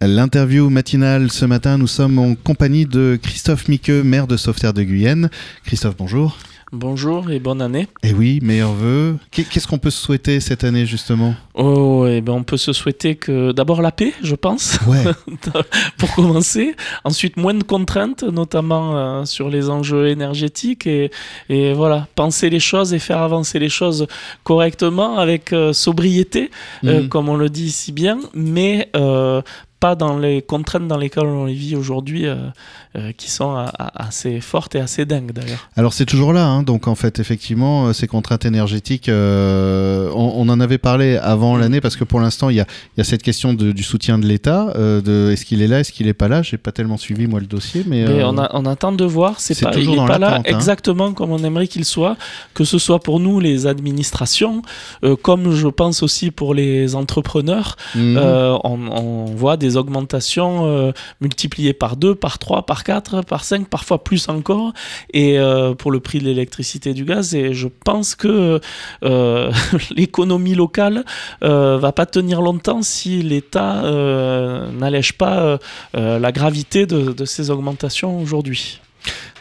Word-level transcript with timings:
L'interview 0.00 0.70
matinale 0.70 1.28
ce 1.32 1.44
matin, 1.44 1.76
nous 1.76 1.88
sommes 1.88 2.20
en 2.20 2.36
compagnie 2.36 2.86
de 2.86 3.18
Christophe 3.20 3.66
Miqueux, 3.66 4.04
maire 4.04 4.28
de 4.28 4.36
Sauveterre 4.36 4.72
de 4.72 4.84
Guyenne. 4.84 5.28
Christophe, 5.64 5.96
bonjour. 5.96 6.38
Bonjour 6.72 7.30
et 7.30 7.38
bonne 7.38 7.62
année. 7.62 7.88
Et 8.02 8.10
eh 8.10 8.12
oui, 8.12 8.40
meilleurs 8.42 8.74
vœux. 8.74 9.16
Qu'est-ce 9.30 9.66
qu'on 9.66 9.78
peut 9.78 9.88
se 9.88 10.02
souhaiter 10.02 10.38
cette 10.38 10.64
année 10.64 10.84
justement? 10.84 11.34
Oh, 11.54 12.04
eh 12.06 12.20
ben 12.20 12.34
on 12.34 12.42
peut 12.42 12.58
se 12.58 12.74
souhaiter 12.74 13.16
que 13.16 13.52
d'abord 13.52 13.80
la 13.80 13.90
paix, 13.90 14.12
je 14.22 14.34
pense, 14.34 14.78
ouais. 14.86 15.04
pour 15.96 16.14
commencer. 16.14 16.76
Ensuite, 17.04 17.38
moins 17.38 17.54
de 17.54 17.62
contraintes, 17.62 18.22
notamment 18.22 18.96
euh, 18.96 19.24
sur 19.24 19.48
les 19.48 19.70
enjeux 19.70 20.08
énergétiques. 20.08 20.86
Et, 20.86 21.10
et, 21.48 21.72
voilà, 21.72 22.06
penser 22.14 22.50
les 22.50 22.60
choses 22.60 22.92
et 22.92 22.98
faire 22.98 23.22
avancer 23.22 23.58
les 23.58 23.70
choses 23.70 24.06
correctement 24.44 25.18
avec 25.18 25.54
euh, 25.54 25.72
sobriété, 25.72 26.50
euh, 26.84 27.02
mhm. 27.02 27.08
comme 27.08 27.30
on 27.30 27.36
le 27.36 27.48
dit 27.48 27.70
si 27.70 27.92
bien, 27.92 28.18
mais 28.34 28.90
pas 29.80 29.94
dans 29.94 30.18
les 30.18 30.42
contraintes 30.42 30.88
dans 30.88 30.96
lesquelles 30.96 31.26
on 31.26 31.44
les 31.44 31.54
vit 31.54 31.76
aujourd'hui, 31.76 32.26
euh, 32.26 32.36
euh, 32.96 33.12
qui 33.12 33.30
sont 33.30 33.64
assez 33.76 34.40
fortes 34.40 34.74
et 34.74 34.80
assez 34.80 35.04
dingues 35.04 35.32
d'ailleurs. 35.32 35.68
Alors 35.76 35.92
c'est 35.92 36.06
toujours 36.06 36.32
là, 36.32 36.46
hein, 36.46 36.57
donc 36.62 36.88
en 36.88 36.94
fait 36.94 37.18
effectivement 37.18 37.86
euh, 37.88 37.92
ces 37.92 38.06
contraintes 38.06 38.44
énergétiques, 38.44 39.10
on, 39.10 40.48
en 40.48 40.60
avait 40.60 40.78
parlé 40.78 41.16
avant 41.16 41.56
mm. 41.56 41.60
l'année 41.60 41.80
parce 41.80 41.96
que 41.96 42.04
pour 42.04 42.20
l'instant 42.20 42.50
il 42.50 42.56
y 42.56 42.60
a, 42.60 42.66
y 42.96 43.00
a, 43.00 43.04
cette 43.04 43.22
question 43.22 43.52
de, 43.54 43.72
du 43.72 43.82
soutien 43.82 44.18
de 44.18 44.26
l'État, 44.26 44.72
de 44.76 45.30
est-ce 45.32 45.44
qu'il 45.44 45.62
est 45.62 45.66
là, 45.66 45.80
est-ce 45.80 45.92
qu'il 45.92 46.06
n'est 46.06 46.14
pas 46.14 46.28
là? 46.28 46.42
J'ai 46.42 46.58
pas 46.58 46.72
tellement 46.72 46.96
suivi 46.96 47.26
moi 47.26 47.40
le 47.40 47.46
dossier, 47.46 47.84
mais, 47.86 48.04
on, 48.22 48.36
on, 48.36 48.66
attend 48.66 48.92
de 48.92 49.04
voir. 49.04 49.40
C'est 49.40 49.60
pas, 49.60 49.72
il 49.76 49.90
n'est 49.90 50.06
pas 50.06 50.18
là 50.18 50.36
hein. 50.36 50.42
exactement 50.44 51.12
comme 51.12 51.32
on 51.32 51.42
aimerait 51.44 51.68
qu'il 51.68 51.84
soit, 51.84 52.16
que 52.54 52.64
ce 52.64 52.78
soit 52.78 53.00
pour 53.00 53.20
nous 53.20 53.40
les 53.40 53.66
administrations, 53.66 54.62
comme 55.22 55.54
je 55.54 55.68
pense 55.68 56.02
aussi 56.02 56.30
pour 56.30 56.54
les 56.54 56.94
entrepreneurs. 56.94 57.76
Mm. 57.94 58.18
On, 58.64 58.78
on 58.90 59.24
voit 59.26 59.56
des 59.56 59.76
augmentations 59.76 60.66
euh, 60.66 60.92
multipliées 61.20 61.72
par 61.72 61.96
2, 61.96 62.14
par 62.14 62.38
3, 62.38 62.66
par 62.66 62.84
4, 62.84 63.22
par 63.22 63.44
5, 63.44 63.68
parfois 63.68 64.04
plus 64.04 64.28
encore, 64.28 64.72
et 65.12 65.38
euh, 65.38 65.74
pour 65.74 65.90
le 65.90 66.00
prix 66.00 66.18
de 66.18 66.24
l'électricité 66.24 66.47
et 66.86 66.94
du 66.94 67.04
gaz. 67.04 67.34
Et 67.34 67.54
je 67.54 67.68
pense 67.68 68.14
que 68.14 68.60
euh, 69.04 69.52
l'économie 69.96 70.54
locale 70.54 71.04
va 71.40 71.92
pas 71.92 72.06
tenir 72.06 72.40
longtemps 72.42 72.82
si 72.82 73.22
l'État 73.22 73.82
n'allège 74.78 75.14
pas 75.14 75.58
la 75.94 76.32
gravité 76.32 76.86
de 76.86 77.24
ces 77.24 77.50
augmentations 77.50 78.20
aujourd'hui. 78.20 78.80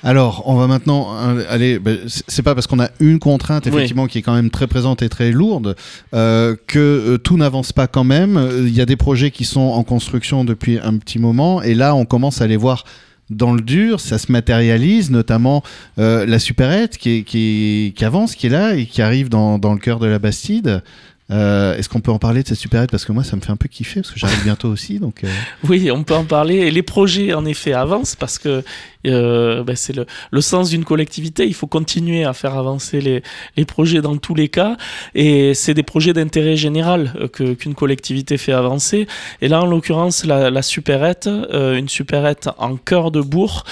Alors, 0.03 0.43
on 0.45 0.55
va 0.55 0.67
maintenant 0.67 1.15
aller. 1.49 1.79
Ben, 1.79 1.97
c'est 2.07 2.43
pas 2.43 2.53
parce 2.53 2.67
qu'on 2.67 2.79
a 2.79 2.89
une 2.99 3.19
contrainte 3.19 3.67
effectivement 3.67 4.07
qui 4.07 4.19
est 4.19 4.21
quand 4.21 4.35
même 4.35 4.49
très 4.49 4.67
présente 4.67 5.01
et 5.01 5.09
très 5.09 5.31
lourde 5.31 5.75
euh, 6.13 6.55
que 6.67 6.79
euh, 6.79 7.17
tout 7.17 7.37
n'avance 7.37 7.73
pas 7.73 7.87
quand 7.87 8.03
même. 8.03 8.49
Il 8.59 8.73
y 8.73 8.81
a 8.81 8.85
des 8.85 8.95
projets 8.95 9.31
qui 9.31 9.45
sont 9.45 9.59
en 9.59 9.83
construction 9.83 10.45
depuis 10.45 10.79
un 10.81 10.97
petit 10.97 11.19
moment 11.19 11.61
et 11.61 11.73
là, 11.73 11.95
on 11.95 12.05
commence 12.05 12.41
à 12.41 12.47
les 12.47 12.57
voir 12.57 12.83
dans 13.29 13.53
le 13.53 13.61
dur, 13.61 13.99
ça 13.99 14.17
se 14.17 14.31
matérialise, 14.31 15.11
notamment 15.11 15.63
euh, 15.99 16.25
la 16.25 16.39
supérette 16.39 16.97
qui, 16.97 17.93
avance, 18.01 18.35
qui 18.35 18.47
est 18.47 18.49
là 18.49 18.75
et 18.75 18.85
qui 18.85 19.01
arrive 19.01 19.29
dans 19.29 19.57
le 19.57 19.79
cœur 19.79 19.99
de 19.99 20.07
la 20.07 20.19
Bastide. 20.19 20.81
Est-ce 21.29 21.89
qu'on 21.89 22.01
peut 22.01 22.11
en 22.11 22.19
parler 22.19 22.43
de 22.43 22.47
cette 22.47 22.57
supérette 22.57 22.89
Parce 22.89 23.05
que 23.05 23.11
moi, 23.11 23.23
ça 23.23 23.35
me 23.35 23.41
fait 23.41 23.51
un 23.51 23.57
peu 23.57 23.67
kiffer, 23.67 24.01
parce 24.01 24.13
que 24.13 24.19
j'arrive 24.19 24.43
bientôt 24.43 24.69
aussi. 24.69 24.99
Donc, 24.99 25.23
Oui, 25.67 25.91
on 25.91 26.03
peut 26.03 26.15
en 26.15 26.23
parler. 26.23 26.55
Et 26.55 26.71
les 26.71 26.83
projets, 26.83 27.33
en 27.33 27.45
effet, 27.45 27.73
avancent, 27.73 28.15
parce 28.15 28.37
que 28.37 28.63
euh, 29.07 29.63
ben, 29.63 29.75
c'est 29.75 29.95
le, 29.95 30.05
le, 30.31 30.41
sens 30.41 30.69
d'une 30.69 30.83
collectivité. 30.83 31.45
Il 31.45 31.53
faut 31.53 31.67
continuer 31.67 32.23
à 32.23 32.33
faire 32.33 32.55
avancer 32.55 33.01
les, 33.01 33.23
les 33.55 33.65
projets 33.65 34.01
dans 34.01 34.17
tous 34.17 34.35
les 34.35 34.49
cas. 34.49 34.77
Et 35.15 35.53
c'est 35.53 35.73
des 35.73 35.83
projets 35.83 36.13
d'intérêt 36.13 36.55
général 36.55 37.13
euh, 37.19 37.27
que, 37.27 37.53
qu'une 37.53 37.75
collectivité 37.75 38.37
fait 38.37 38.51
avancer. 38.51 39.07
Et 39.41 39.47
là, 39.47 39.61
en 39.61 39.65
l'occurrence, 39.65 40.25
la, 40.25 40.49
la 40.49 40.61
supérette, 40.61 41.27
euh, 41.27 41.77
une 41.77 41.89
supérette 41.89 42.49
en 42.57 42.75
cœur 42.75 43.11
de 43.11 43.21
bourg, 43.21 43.63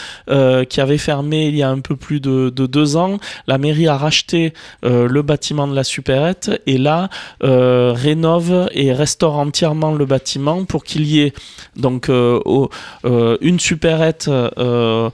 qui 0.69 0.81
avait 0.81 0.97
fermé 0.97 1.47
il 1.47 1.55
y 1.55 1.63
a 1.63 1.69
un 1.69 1.79
peu 1.79 1.95
plus 1.95 2.19
de, 2.19 2.49
de 2.49 2.65
deux 2.65 2.97
ans. 2.97 3.19
La 3.47 3.57
mairie 3.57 3.87
a 3.87 3.97
racheté 3.97 4.53
le 4.83 5.21
bâtiment 5.21 5.67
de 5.67 5.75
la 5.75 5.83
supérette 5.83 6.61
et 6.65 6.77
là, 6.77 7.09
rénove 7.45 8.69
et 8.71 8.91
restaure 8.91 9.37
entièrement 9.37 9.93
le 9.93 10.05
bâtiment 10.05 10.65
pour 10.65 10.83
qu'il 10.83 11.05
y 11.05 11.21
ait 11.21 11.33
donc 11.75 12.09
une 12.09 13.59
supérette 13.59 14.29
euh, 14.65 15.09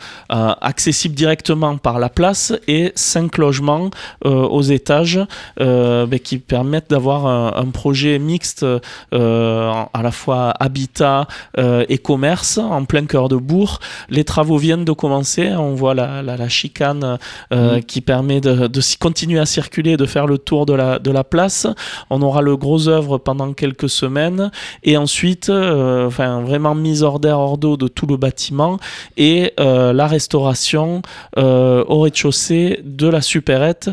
accessible 0.61 1.15
directement 1.15 1.77
par 1.77 1.99
la 1.99 2.09
place 2.09 2.53
et 2.67 2.91
cinq 2.95 3.37
logements 3.37 3.89
euh, 4.25 4.29
aux 4.29 4.61
étages 4.61 5.19
euh, 5.59 6.05
ben, 6.05 6.19
qui 6.19 6.37
permettent 6.37 6.89
d'avoir 6.89 7.25
un, 7.25 7.65
projet 7.71 8.19
mixte 8.19 8.65
à 9.11 10.01
la 10.03 10.11
fois 10.11 10.53
habitat 10.59 11.27
et 11.57 11.97
commerce 11.97 12.57
en 12.57 12.85
plein 12.85 13.05
cœur 13.05 13.29
de 13.29 13.35
bourg. 13.35 13.79
Les 14.09 14.23
travaux 14.23 14.57
viennent 14.57 14.83
de 14.83 14.91
commencer. 14.91 15.51
On 15.51 15.73
voit 15.73 15.93
la, 15.93 16.21
la, 16.21 16.49
chicane 16.49 17.17
mmh. 17.51 17.79
qui 17.87 18.01
permet 18.01 18.41
de, 18.41 18.67
de 18.67 18.81
continuer 18.99 19.39
à 19.39 19.45
circuler, 19.45 19.95
de 19.95 20.05
faire 20.05 20.27
le 20.27 20.37
tour 20.37 20.65
de 20.65 20.73
la, 20.73 20.99
de 20.99 21.11
la 21.11 21.23
place. 21.23 21.65
On 22.09 22.20
aura 22.21 22.41
le 22.41 22.57
gros 22.57 22.87
œuvre 22.87 23.17
pendant 23.17 23.53
quelques 23.53 23.89
semaines. 23.89 24.51
Et 24.83 24.97
ensuite, 24.97 25.49
enfin 25.49 26.41
vraiment 26.41 26.75
mise 26.75 27.03
hors 27.03 27.19
d'air, 27.19 27.39
hors 27.39 27.57
d'eau 27.57 27.77
de 27.77 27.87
tout 27.87 28.07
le 28.07 28.17
bâtiment. 28.17 28.77
Et 29.17 29.53
la 29.57 30.07
restauration 30.07 31.01
euh, 31.37 31.83
au 31.87 32.01
rez-de-chaussée 32.01 32.79
de 32.83 33.07
la 33.07 33.21
supérette 33.21 33.89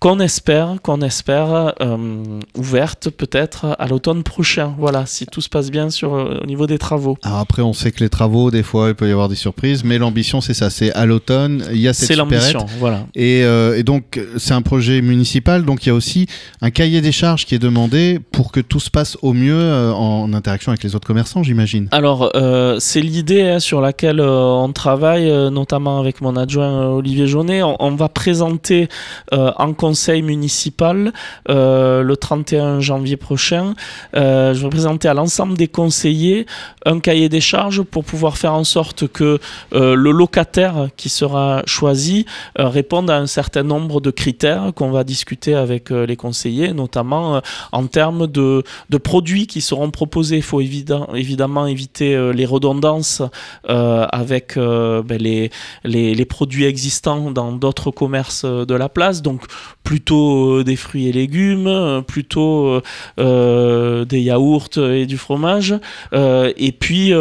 qu'on 0.00 0.20
espère, 0.20 0.76
qu'on 0.82 1.00
espère 1.00 1.74
euh, 1.80 2.40
ouverte 2.56 3.10
peut-être 3.10 3.74
à 3.78 3.88
l'automne 3.88 4.22
prochain. 4.22 4.74
Voilà, 4.78 5.06
si 5.06 5.26
tout 5.26 5.40
se 5.40 5.48
passe 5.48 5.70
bien 5.70 5.90
sur, 5.90 6.14
euh, 6.14 6.38
au 6.42 6.46
niveau 6.46 6.68
des 6.68 6.78
travaux. 6.78 7.18
Alors 7.24 7.38
après, 7.38 7.62
on 7.62 7.72
sait 7.72 7.90
que 7.90 8.00
les 8.00 8.08
travaux, 8.08 8.52
des 8.52 8.62
fois, 8.62 8.90
il 8.90 8.94
peut 8.94 9.08
y 9.08 9.12
avoir 9.12 9.28
des 9.28 9.34
surprises, 9.34 9.82
mais 9.82 9.98
l'ambition, 9.98 10.40
c'est 10.40 10.54
ça, 10.54 10.70
c'est 10.70 10.92
à 10.92 11.04
l'automne, 11.04 11.64
il 11.72 11.80
y 11.80 11.88
a 11.88 11.92
cette 11.92 12.08
C'est 12.08 12.14
l'ambition, 12.14 12.64
voilà. 12.78 13.06
Et, 13.16 13.42
euh, 13.42 13.76
et 13.76 13.82
donc, 13.82 14.20
c'est 14.36 14.54
un 14.54 14.62
projet 14.62 15.02
municipal, 15.02 15.64
donc 15.64 15.84
il 15.84 15.88
y 15.88 15.92
a 15.92 15.94
aussi 15.94 16.26
un 16.60 16.70
cahier 16.70 17.00
des 17.00 17.12
charges 17.12 17.44
qui 17.44 17.56
est 17.56 17.58
demandé 17.58 18.20
pour 18.30 18.52
que 18.52 18.60
tout 18.60 18.80
se 18.80 18.90
passe 18.90 19.18
au 19.22 19.32
mieux 19.32 19.58
en 19.94 20.32
interaction 20.32 20.70
avec 20.70 20.84
les 20.84 20.94
autres 20.94 21.06
commerçants, 21.06 21.42
j'imagine. 21.42 21.88
Alors, 21.90 22.30
c'est 22.78 23.00
l'idée 23.00 23.42
hein, 23.42 23.58
sur 23.58 23.80
laquelle 23.80 24.20
on 24.20 24.72
travaille, 24.72 25.28
notamment 25.50 25.98
avec 25.98 26.20
mon 26.20 26.36
adjoint 26.36 26.86
Olivier 26.86 27.26
Jaunet. 27.26 27.62
On, 27.62 27.76
on 27.80 27.96
va 27.96 28.08
présenter 28.08 28.88
en 29.32 29.72
conseil 29.88 30.20
municipal 30.20 31.14
euh, 31.48 32.02
le 32.02 32.14
31 32.14 32.78
janvier 32.80 33.16
prochain. 33.16 33.72
Euh, 34.14 34.52
je 34.52 34.62
vais 34.62 34.68
présenter 34.68 35.08
à 35.08 35.14
l'ensemble 35.14 35.56
des 35.56 35.66
conseillers 35.66 36.44
un 36.84 37.00
cahier 37.00 37.30
des 37.30 37.40
charges 37.40 37.80
pour 37.80 38.04
pouvoir 38.04 38.36
faire 38.36 38.52
en 38.52 38.64
sorte 38.64 39.08
que 39.08 39.38
euh, 39.72 39.94
le 39.94 40.10
locataire 40.10 40.88
qui 40.98 41.08
sera 41.08 41.62
choisi 41.64 42.26
réponde 42.56 43.08
à 43.08 43.16
un 43.16 43.26
certain 43.26 43.62
nombre 43.62 44.02
de 44.02 44.10
critères 44.10 44.72
qu'on 44.74 44.90
va 44.90 45.04
discuter 45.04 45.54
avec 45.54 45.88
les 45.88 46.16
conseillers, 46.16 46.74
notamment 46.74 47.40
en 47.72 47.86
termes 47.86 48.26
de, 48.26 48.62
produits 49.02 49.46
qui 49.46 49.62
seront 49.62 49.90
proposés. 49.90 50.36
Il 50.36 50.42
faut 50.42 50.60
évidemment 50.60 51.66
éviter 51.66 52.10
les 52.34 52.44
redondances 52.44 53.22
avec 53.66 54.56
ben, 54.56 55.18
les, 55.18 55.50
les, 55.84 56.14
les 56.14 56.24
produits 56.26 56.66
existants 56.66 57.30
dans 57.30 57.52
d'autres 57.52 57.90
commerces 57.90 58.44
de 58.44 58.74
la 58.74 58.88
place. 58.90 59.22
Donc 59.22 59.42
plutôt 59.88 60.58
euh, 60.58 60.64
des 60.64 60.76
fruits 60.76 61.08
et 61.08 61.12
légumes, 61.12 61.66
euh, 61.66 62.02
plutôt 62.02 62.78
euh, 63.18 64.04
des 64.04 64.20
yaourts 64.20 64.76
et 64.76 65.06
du 65.06 65.16
fromage. 65.16 65.74
et 66.12 66.72
puis, 66.78 67.12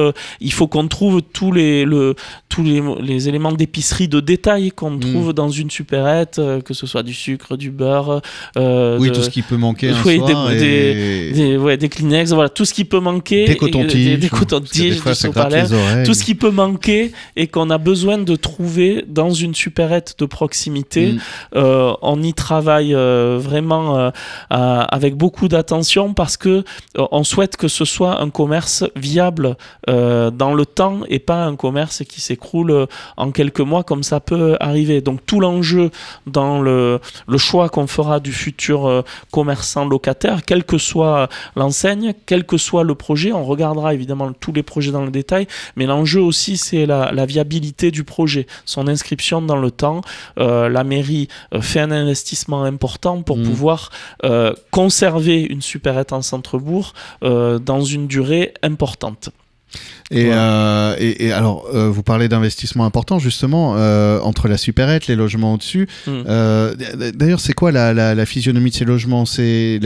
il 0.42 0.52
faut 0.52 0.68
qu'on 0.68 0.90
trouve 0.90 1.22
tous 1.22 1.54
les, 1.54 1.86
le, 1.86 2.16
tous 2.58 2.64
les, 2.64 2.82
les 3.02 3.30
éléments 3.30 3.52
d'épicerie 3.52 4.08
de 4.08 4.20
détail 4.20 4.72
qu'on 4.72 4.92
mm. 4.92 5.00
trouve 5.00 5.34
dans 5.34 5.50
une 5.50 5.70
supérette, 5.70 6.42
que 6.66 6.74
ce 6.74 6.88
soit 6.88 7.04
du 7.04 7.14
sucre, 7.14 7.56
du 7.56 7.70
beurre. 7.70 8.22
oui, 8.56 9.12
tout 9.12 9.22
ce 9.22 9.30
qui 9.30 9.44
peut 9.44 9.58
manquer 9.58 9.90
un 9.90 10.02
oui, 10.06 10.18
soir 10.18 10.50
des, 10.50 10.58
des, 10.58 11.32
des, 11.32 11.58
ouais, 11.58 11.78
des 11.78 11.90
Kleenex, 11.90 12.32
voilà, 12.32 12.50
tout 12.50 12.66
ce 12.66 12.74
qui 12.74 12.86
peut 12.86 13.00
manquer. 13.00 13.46
Des 13.46 13.56
cotons-tiges. 13.56 14.20
Des, 14.20 14.30
cotons-tiges, 14.30 15.02
tout 15.04 16.14
ce 16.14 16.24
qui 16.24 16.34
peut 16.36 16.50
manquer 16.50 17.12
et 17.36 17.46
qu'on 17.48 17.70
a 17.70 17.78
besoin 17.78 18.18
de 18.18 18.36
trouver 18.36 19.06
dans 19.08 19.30
une 19.30 19.54
supérette 19.54 20.16
de 20.18 20.26
proximité. 20.26 21.14
Mm. 21.14 21.20
on 22.02 22.24
y 22.24 22.34
travaille 22.34 22.96
euh, 22.96 23.38
vraiment 23.40 23.98
euh, 24.00 24.12
avec 24.50 25.16
beaucoup 25.16 25.48
d'attention 25.48 26.14
parce 26.14 26.38
que 26.38 26.64
euh, 26.98 27.06
on 27.12 27.24
souhaite 27.24 27.58
que 27.58 27.68
ce 27.68 27.86
soit 27.86 28.22
un 28.22 28.30
commerce 28.30 28.84
viable 28.96 29.58
dans 29.88 30.54
le 30.54 30.66
temps 30.66 31.02
et 31.08 31.20
pas 31.20 31.46
un 31.46 31.56
commerce 31.56 32.04
qui 32.04 32.22
s'écroule 32.22 32.47
en 33.18 33.32
quelques 33.32 33.62
mois 33.62 33.84
comme 33.84 34.04
ça 34.04 34.20
peut 34.20 34.58
arriver. 34.60 35.02
Donc 35.02 35.26
tout 35.26 35.40
l'enjeu 35.40 35.92
dans 36.26 36.62
le, 36.62 37.00
le 37.28 37.38
choix 37.38 37.70
qu'on 37.70 37.88
fera 37.88 38.20
du 38.20 38.32
futur 38.32 39.04
commerçant 39.32 39.86
locataire, 39.86 40.44
quelle 40.46 40.64
que 40.64 40.78
soit 40.78 41.30
l'enseigne, 41.56 42.14
quel 42.26 42.46
que 42.46 42.58
soit 42.58 42.84
le 42.84 42.96
projet, 42.96 43.32
on 43.32 43.44
regardera 43.44 43.94
évidemment 43.94 44.32
tous 44.34 44.52
les 44.52 44.64
projets 44.64 44.92
dans 44.92 45.04
le 45.04 45.12
détail, 45.12 45.48
mais 45.76 45.86
l'enjeu 45.86 46.22
aussi 46.22 46.58
c'est 46.58 46.86
la, 46.86 47.12
la, 47.12 47.26
viabilité 47.26 47.92
du 47.92 48.04
projet, 48.04 48.48
son 48.66 48.88
inscription 48.88 49.42
dans 49.42 49.58
le 49.58 49.72
temps. 49.72 50.02
la 50.38 50.84
mairie 50.84 51.28
fait 51.62 51.80
un 51.80 51.92
investissement 51.92 52.64
important 52.64 53.22
pour 53.22 53.38
mm. 53.38 53.44
pouvoir 53.44 53.92
euh, 54.24 54.54
conserver 54.72 55.42
une 55.42 55.62
supérette 55.62 56.14
en 56.14 56.22
centre-bourg 56.22 56.94
euh, 57.24 57.60
dans 57.60 57.82
une 57.82 58.08
durée 58.08 58.54
importante. 58.64 59.30
Et, 60.10 60.30
euh, 60.32 60.96
et, 61.00 61.34
alors, 61.34 61.66
euh, 61.74 61.90
vous 61.90 62.04
parlez 62.04 62.30
d'investissement 62.30 62.86
important 62.86 63.20
justement 63.20 63.76
euh, 63.76 64.22
entre 64.22 64.48
la 64.48 64.58
supérette, 64.58 65.08
les 65.08 65.16
logements 65.16 65.54
au-dessus. 65.54 65.88
Hmm. 66.06 66.24
D'ailleurs, 67.14 67.42
c'est 67.42 67.54
quoi 67.54 67.72
la, 67.72 67.94
la, 67.94 68.26
physionomie 68.26 68.70
de 68.70 68.76
ces 68.76 68.86
logements? 68.86 69.26
C'est 69.26 69.80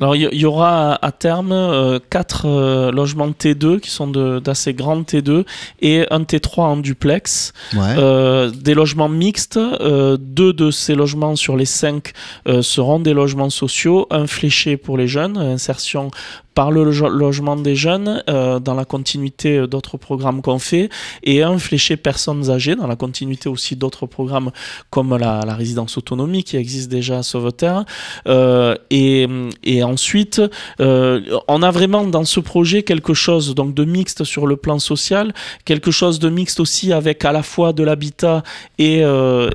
alors 0.00 0.16
il 0.16 0.28
y, 0.32 0.44
aura 0.44 0.98
à 1.04 1.12
terme 1.12 2.00
quatre 2.10 2.90
logements 2.90 3.28
T2 3.28 3.80
qui 3.80 3.90
sont 3.90 4.08
d'assez 4.40 4.74
grands 4.74 5.02
T2 5.02 5.44
et 5.80 6.06
un 6.10 6.20
T3 6.20 6.60
en 6.60 6.76
duplex. 6.76 7.52
des 7.72 8.74
logements 8.74 9.08
mixtes. 9.08 9.58
deux 9.58 10.52
de 10.52 10.70
ces 10.70 10.94
logements 10.94 11.36
sur 11.36 11.56
les 11.56 11.64
cinq 11.64 12.12
seront 12.60 12.98
des 12.98 13.14
logements 13.14 13.50
sociaux, 13.50 14.06
un 14.10 14.26
fléché 14.26 14.76
pour 14.76 14.98
les 14.98 15.06
jeunes, 15.06 15.36
insertion 15.36 16.10
par 16.54 16.72
le 16.72 16.84
logement 16.84 17.56
des 17.56 17.76
jeunes 17.76 18.22
dans 18.26 18.74
la 18.74 18.84
continuité 18.84 19.19
d'autres 19.66 19.96
programmes 19.96 20.42
qu'on 20.42 20.58
fait 20.58 20.88
et 21.22 21.42
un 21.42 21.58
fléché 21.58 21.96
personnes 21.96 22.50
âgées 22.50 22.76
dans 22.76 22.86
la 22.86 22.96
continuité 22.96 23.48
aussi 23.48 23.76
d'autres 23.76 24.06
programmes 24.06 24.50
comme 24.90 25.16
la, 25.16 25.40
résidence 25.54 25.98
autonomie 25.98 26.44
qui 26.44 26.56
existe 26.56 26.90
déjà 26.90 27.18
à 27.18 27.22
Sauveterre 27.22 27.84
euh, 28.28 28.74
et, 28.90 29.26
et, 29.64 29.82
ensuite 29.82 30.40
euh, 30.80 31.20
on 31.48 31.62
a 31.62 31.70
vraiment 31.70 32.04
dans 32.04 32.24
ce 32.24 32.40
projet 32.40 32.82
quelque 32.82 33.14
chose 33.14 33.54
donc 33.54 33.74
de 33.74 33.84
mixte 33.84 34.24
sur 34.24 34.46
le 34.46 34.56
plan 34.56 34.78
social 34.78 35.34
quelque 35.64 35.90
chose 35.90 36.18
de 36.18 36.28
mixte 36.28 36.60
aussi 36.60 36.92
avec 36.92 37.24
à 37.24 37.32
la 37.32 37.42
fois 37.42 37.72
de 37.72 37.82
l'habitat 37.82 38.42
et, 38.78 39.02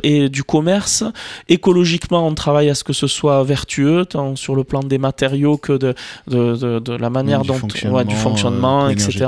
et 0.03 0.29
du 0.29 0.43
commerce. 0.43 1.03
Écologiquement 1.49 2.27
on 2.27 2.33
travaille 2.33 2.69
à 2.69 2.75
ce 2.75 2.83
que 2.83 2.93
ce 2.93 3.07
soit 3.07 3.43
vertueux 3.43 4.05
tant 4.05 4.35
sur 4.35 4.55
le 4.55 4.63
plan 4.63 4.81
des 4.81 4.97
matériaux 4.97 5.57
que 5.57 5.73
de, 5.73 5.95
de 6.27 6.79
de 6.79 6.93
la 6.93 7.09
manière 7.09 7.43
dont 7.43 7.55
fonctionnement, 7.55 8.03
du 8.03 8.15
fonctionnement, 8.15 8.85
euh, 8.85 8.89
etc. 8.89 9.25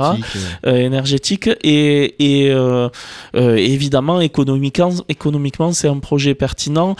Euh. 0.66 0.76
énergétique 0.76 1.48
et, 1.62 2.44
et 2.44 2.50
euh, 2.50 2.88
évidemment 3.34 4.20
économiquement, 4.20 4.90
économiquement 5.08 5.72
c'est 5.72 5.88
un 5.88 5.98
projet 5.98 6.34
pertinent, 6.34 6.96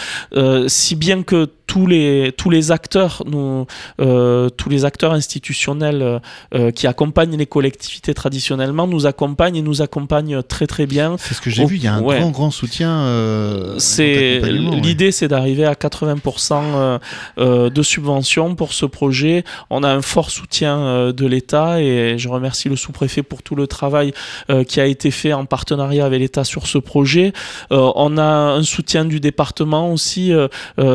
si 0.66 0.96
bien 0.96 1.22
que 1.22 1.48
tous 1.68 1.86
les, 1.86 2.32
tous 2.36 2.50
les 2.50 2.72
acteurs, 2.72 3.22
nous, 3.26 3.66
euh, 4.00 4.48
tous 4.48 4.70
les 4.70 4.86
acteurs 4.86 5.12
institutionnels 5.12 6.02
euh, 6.02 6.18
euh, 6.54 6.70
qui 6.70 6.86
accompagnent 6.86 7.36
les 7.36 7.46
collectivités 7.46 8.14
traditionnellement 8.14 8.86
nous 8.86 9.06
accompagnent 9.06 9.56
et 9.56 9.62
nous 9.62 9.82
accompagnent 9.82 10.42
très 10.42 10.66
très 10.66 10.86
bien. 10.86 11.16
C'est 11.18 11.34
ce 11.34 11.42
que 11.42 11.50
j'ai 11.50 11.66
vu, 11.66 11.76
il 11.76 11.82
y 11.82 11.86
a 11.86 11.94
un 11.94 12.00
grand 12.00 12.30
grand 12.30 12.50
soutien. 12.50 13.76
c'est 13.78 14.40
l'idée, 14.42 15.12
c'est 15.12 15.28
d'arriver 15.28 15.66
à 15.66 15.74
80% 15.74 16.98
de 17.36 17.82
subventions 17.82 18.54
pour 18.54 18.72
ce 18.72 18.86
projet. 18.86 19.44
On 19.68 19.82
a 19.82 19.90
un 19.90 20.02
fort 20.02 20.30
soutien 20.30 21.12
de 21.12 21.26
l'État 21.26 21.82
et 21.82 22.16
je 22.16 22.28
remercie 22.30 22.70
le 22.70 22.76
sous-préfet 22.76 23.22
pour 23.22 23.42
tout 23.42 23.54
le 23.54 23.66
travail 23.66 24.14
qui 24.66 24.80
a 24.80 24.86
été 24.86 25.10
fait 25.10 25.34
en 25.34 25.44
partenariat 25.44 26.06
avec 26.06 26.20
l'État 26.20 26.44
sur 26.44 26.66
ce 26.66 26.78
projet. 26.78 27.34
on 27.70 28.16
a 28.16 28.24
un 28.24 28.62
soutien 28.62 29.04
du 29.04 29.20
département 29.20 29.92
aussi 29.92 30.32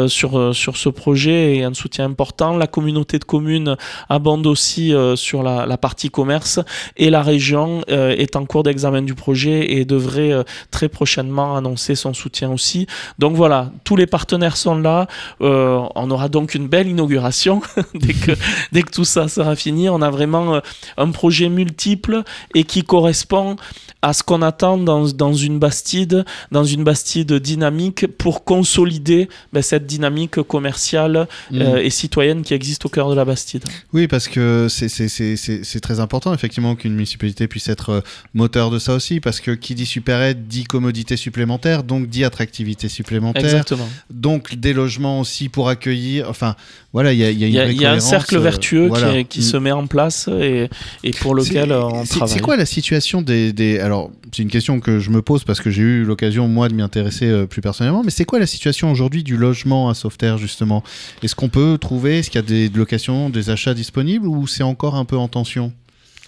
sur 0.07 0.55
sur 0.55 0.62
ce 0.71 0.89
projet 0.89 1.57
et 1.57 1.63
un 1.63 1.73
soutien 1.73 2.05
important. 2.05 2.55
La 2.55 2.67
communauté 2.67 3.19
de 3.19 3.25
communes 3.25 3.75
abonde 4.09 4.47
aussi 4.47 4.93
euh, 4.93 5.15
sur 5.15 5.43
la, 5.43 5.77
partie 5.77 6.09
commerce 6.09 6.59
et 6.95 7.09
la 7.09 7.21
région 7.21 7.81
euh, 7.89 8.15
est 8.17 8.35
en 8.35 8.45
cours 8.45 8.63
d'examen 8.63 9.01
du 9.01 9.13
projet 9.13 9.73
et 9.73 9.83
devrait 9.85 10.31
euh, 10.31 10.43
très 10.71 10.87
prochainement 10.87 11.57
annoncer 11.57 11.95
son 11.95 12.13
soutien 12.13 12.49
aussi. 12.51 12.87
Donc 13.19 13.35
voilà, 13.35 13.71
tous 13.83 13.97
les 13.97 14.07
partenaires 14.07 14.55
sont 14.55 14.75
là. 14.75 15.07
on 15.41 16.11
aura 16.11 16.29
donc 16.29 16.55
une 16.55 16.67
belle 16.67 16.87
inauguration 16.87 17.61
dès, 17.95 18.13
que, 18.13 18.31
dès 18.71 18.83
que 18.83 18.91
tout 18.91 19.05
ça 19.05 19.27
sera 19.27 19.55
fini. 19.55 19.89
On 19.89 20.01
a 20.01 20.09
vraiment 20.09 20.61
un 20.97 21.11
projet 21.11 21.49
multiple 21.49 22.23
et 22.55 22.63
qui 22.63 22.83
correspond 22.83 23.57
à 24.01 24.11
ce 24.11 24.21
qu'on 24.21 24.41
attend 24.41 24.77
dans, 24.77 25.07
dans, 25.07 25.33
une 25.33 25.59
bastide, 25.59 26.25
dans 26.51 26.65
une 26.65 26.83
bastide 26.83 27.33
dynamique 27.35 28.05
pour 28.17 28.43
consolider 28.43 29.29
ben, 29.53 29.63
cette 29.63 29.87
dynamique 29.87 30.43
commerciale 30.53 31.27
mm. 31.49 31.61
euh, 31.61 31.87
et 31.87 31.89
citoyenne 31.89 32.43
qui 32.43 32.53
existe 32.53 32.85
au 32.85 32.89
cœur 32.89 33.09
de 33.09 33.15
la 33.15 33.25
Bastide. 33.25 33.63
Oui, 33.91 34.07
parce 34.07 34.27
que 34.27 34.67
c'est 34.69 35.81
très 35.81 35.99
important 35.99 36.31
effectivement 36.31 36.75
qu'une 36.75 36.93
municipalité 36.93 37.47
puisse 37.47 37.69
être 37.69 37.89
euh, 37.89 38.01
moteur 38.35 38.69
de 38.69 38.77
ça 38.77 38.93
aussi, 38.93 39.19
parce 39.19 39.39
que 39.41 39.51
qui 39.63 39.73
dit 39.73 39.87
supérette 39.87 40.47
dit 40.47 40.65
commodité 40.65 41.17
supplémentaire, 41.17 41.83
donc 41.83 42.07
dit 42.07 42.23
attractivité 42.23 42.87
supplémentaire. 42.87 43.43
Exactement. 43.43 43.89
Donc 44.11 44.55
des 44.55 44.73
logements 44.73 45.19
aussi 45.19 45.49
pour 45.49 45.69
accueillir. 45.69 46.29
Enfin, 46.29 46.55
voilà, 46.91 47.13
il 47.13 47.19
y 47.19 47.25
a, 47.25 47.31
y 47.31 47.57
a, 47.57 47.71
y 47.71 47.85
a 47.85 47.91
un 47.91 47.99
cercle 47.99 48.37
euh, 48.37 48.49
vertueux 48.51 48.91
qui, 48.91 49.25
qui 49.25 49.41
se 49.41 49.57
met 49.57 49.71
en 49.71 49.87
place 49.87 50.27
et, 50.27 50.69
et 51.03 51.11
pour 51.21 51.33
lequel 51.33 51.71
on 51.71 52.03
travaille. 52.05 52.29
C'est 52.29 52.41
quoi 52.41 52.57
la 52.57 52.67
situation 52.67 53.23
des, 53.23 53.53
des... 53.53 53.79
Alors, 53.79 54.11
c'est 54.31 54.43
une 54.43 54.51
question 54.51 54.79
que 54.79 54.99
je 54.99 55.09
me 55.09 55.23
pose 55.23 55.43
parce 55.43 55.61
que 55.61 55.71
j'ai 55.71 55.81
eu 55.81 56.03
l'occasion 56.03 56.47
moi 56.47 56.69
de 56.69 56.75
m'y 56.75 56.83
intéresser 56.83 57.47
plus 57.47 57.61
personnellement, 57.61 58.03
mais 58.03 58.11
c'est 58.11 58.25
quoi 58.25 58.37
la 58.37 58.45
situation 58.45 58.91
aujourd'hui 58.91 59.23
du 59.23 59.35
logement 59.35 59.89
à 59.89 59.95
Sauveterre 59.95 60.37
justement. 60.43 60.83
Est-ce 61.23 61.35
qu'on 61.35 61.49
peut 61.49 61.77
trouver, 61.79 62.19
est-ce 62.19 62.29
qu'il 62.29 62.39
y 62.41 62.43
a 62.43 62.47
des 62.47 62.69
locations, 62.69 63.29
des 63.29 63.49
achats 63.49 63.73
disponibles 63.73 64.27
ou 64.27 64.45
c'est 64.45 64.63
encore 64.63 64.95
un 64.95 65.05
peu 65.05 65.17
en 65.17 65.27
tension? 65.27 65.73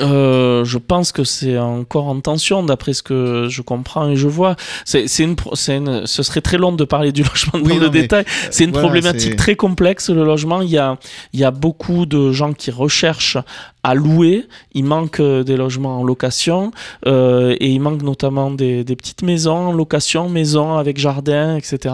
Euh, 0.01 0.65
je 0.65 0.77
pense 0.77 1.11
que 1.11 1.23
c'est 1.23 1.57
encore 1.57 2.07
en 2.07 2.19
tension 2.19 2.63
d'après 2.63 2.93
ce 2.93 3.03
que 3.03 3.47
je 3.49 3.61
comprends 3.61 4.09
et 4.09 4.15
je 4.15 4.27
vois. 4.27 4.55
C'est, 4.83 5.05
une, 5.19 5.35
une, 5.67 6.05
ce 6.05 6.23
serait 6.23 6.41
très 6.41 6.57
long 6.57 6.71
de 6.71 6.83
parler 6.83 7.11
du 7.11 7.23
logement 7.53 7.59
dans 7.59 7.77
le 7.77 7.89
détail. 7.89 8.25
Euh, 8.27 8.47
c'est 8.51 8.65
une 8.65 8.71
problématique 8.71 9.35
très 9.35 9.55
complexe 9.55 10.09
le 10.09 10.23
logement. 10.23 10.61
Il 10.61 10.69
y 10.69 10.77
a, 10.77 10.97
il 11.33 11.39
y 11.39 11.43
a 11.43 11.51
beaucoup 11.51 12.05
de 12.05 12.31
gens 12.31 12.53
qui 12.53 12.71
recherchent 12.71 13.37
à 13.85 13.93
louer. 13.93 14.47
Il 14.73 14.85
manque 14.85 15.19
euh, 15.19 15.43
des 15.43 15.55
logements 15.55 15.99
en 15.99 16.03
location 16.03 16.71
euh, 17.05 17.55
et 17.59 17.69
il 17.69 17.79
manque 17.79 18.01
notamment 18.01 18.49
des, 18.49 18.83
des, 18.83 18.95
petites 18.95 19.21
maisons 19.21 19.67
en 19.67 19.71
location, 19.71 20.27
maisons 20.27 20.75
avec 20.75 20.97
jardin, 20.97 21.55
etc. 21.55 21.93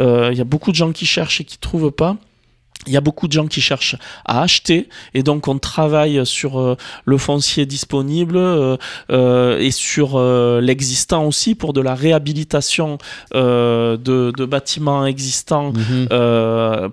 Euh, 0.00 0.30
il 0.32 0.38
y 0.38 0.40
a 0.40 0.44
beaucoup 0.44 0.72
de 0.72 0.76
gens 0.76 0.90
qui 0.90 1.06
cherchent 1.06 1.40
et 1.40 1.44
qui 1.44 1.58
trouvent 1.58 1.92
pas 1.92 2.16
il 2.88 2.94
y 2.94 2.96
a 2.96 3.00
beaucoup 3.00 3.28
de 3.28 3.32
gens 3.32 3.46
qui 3.46 3.60
cherchent 3.60 3.96
à 4.24 4.42
acheter 4.42 4.88
et 5.14 5.22
donc 5.22 5.46
on 5.46 5.58
travaille 5.58 6.24
sur 6.26 6.58
euh, 6.58 6.76
le 7.04 7.18
foncier 7.18 7.66
disponible 7.66 8.36
euh, 8.36 8.76
euh, 9.10 9.58
et 9.58 9.70
sur 9.70 10.18
l'existant 10.60 11.26
aussi 11.26 11.54
pour 11.54 11.72
de 11.72 11.80
la 11.80 11.94
réhabilitation 11.94 12.98
de, 13.34 13.96
de, 13.96 14.44
bâtiments 14.44 15.04
existants 15.06 15.72
mhm. 15.72 16.08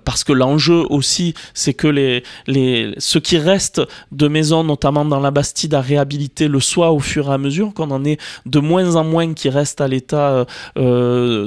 parce 0.04 0.24
que 0.24 0.32
l'enjeu 0.32 0.84
aussi 0.90 1.34
c'est 1.54 1.74
que 1.74 1.88
les, 1.88 2.22
les, 2.46 2.94
ce 2.98 3.18
qui 3.18 3.38
reste 3.38 3.80
de 4.12 4.28
maisons 4.28 4.64
notamment 4.64 5.04
dans 5.04 5.20
la 5.20 5.30
Bastide 5.30 5.74
à 5.74 5.80
réhabiliter 5.80 6.48
le 6.48 6.60
soit 6.60 6.92
au 6.92 7.00
fur 7.00 7.30
et 7.30 7.32
à 7.32 7.38
mesure 7.38 7.72
qu'on 7.74 7.90
en 7.90 8.04
est 8.04 8.20
de 8.44 8.58
moins 8.58 8.96
en 8.96 9.04
moins 9.04 9.32
qui 9.32 9.48
restent 9.48 9.80
à 9.80 9.88
l'état 9.88 10.44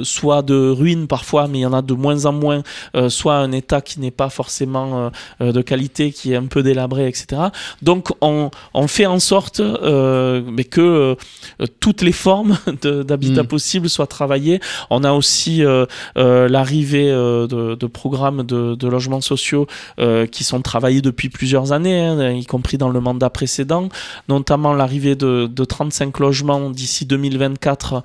soit 0.02 0.42
de 0.42 0.70
ruines 0.70 1.06
parfois 1.06 1.46
mais 1.48 1.58
il 1.58 1.62
y 1.62 1.66
en 1.66 1.72
a 1.72 1.82
de 1.82 1.94
moins 1.94 2.24
en 2.26 2.32
moins 2.32 2.62
soit 3.08 3.36
un 3.36 3.52
état 3.52 3.80
qui 3.80 4.00
n'est 4.00 4.10
pas 4.10 4.28
forcément 4.28 4.39
euh, 4.48 5.10
euh, 5.40 5.52
de 5.52 5.62
qualité, 5.62 6.12
qui 6.12 6.32
est 6.32 6.36
un 6.36 6.46
peu 6.46 6.62
délabré, 6.62 7.08
etc. 7.08 7.42
Donc 7.82 8.10
on, 8.20 8.50
on 8.74 8.86
fait 8.86 9.06
en 9.06 9.18
sorte 9.18 9.60
euh, 9.60 10.42
mais 10.44 10.64
que 10.64 11.16
toutes 11.80 12.02
les 12.02 12.12
formes 12.12 12.56
d'habitat 12.82 13.42
mm. 13.42 13.46
possible 13.46 13.88
soient 13.88 14.06
travaillées. 14.06 14.60
On 14.90 15.04
a 15.04 15.12
aussi 15.12 15.62
l'arrivée 16.16 17.10
de, 17.10 17.74
de, 17.74 17.86
programmes 17.86 18.42
de, 18.44 18.74
de, 18.74 18.88
logements 18.88 19.20
sociaux 19.20 19.66
qui 20.30 20.44
sont 20.44 20.60
travaillés 20.62 21.02
depuis 21.02 21.28
plusieurs 21.28 21.72
années, 21.72 22.00
hein, 22.00 22.30
y 22.30 22.46
compris 22.46 22.78
dans 22.78 22.90
le 22.90 23.00
mandat 23.00 23.30
précédent, 23.30 23.88
notamment 24.28 24.72
l'arrivée 24.72 25.16
de, 25.16 25.48
de 25.52 25.64
35 25.64 26.18
logements 26.18 26.70
d'ici 26.70 27.06
2024 27.06 28.02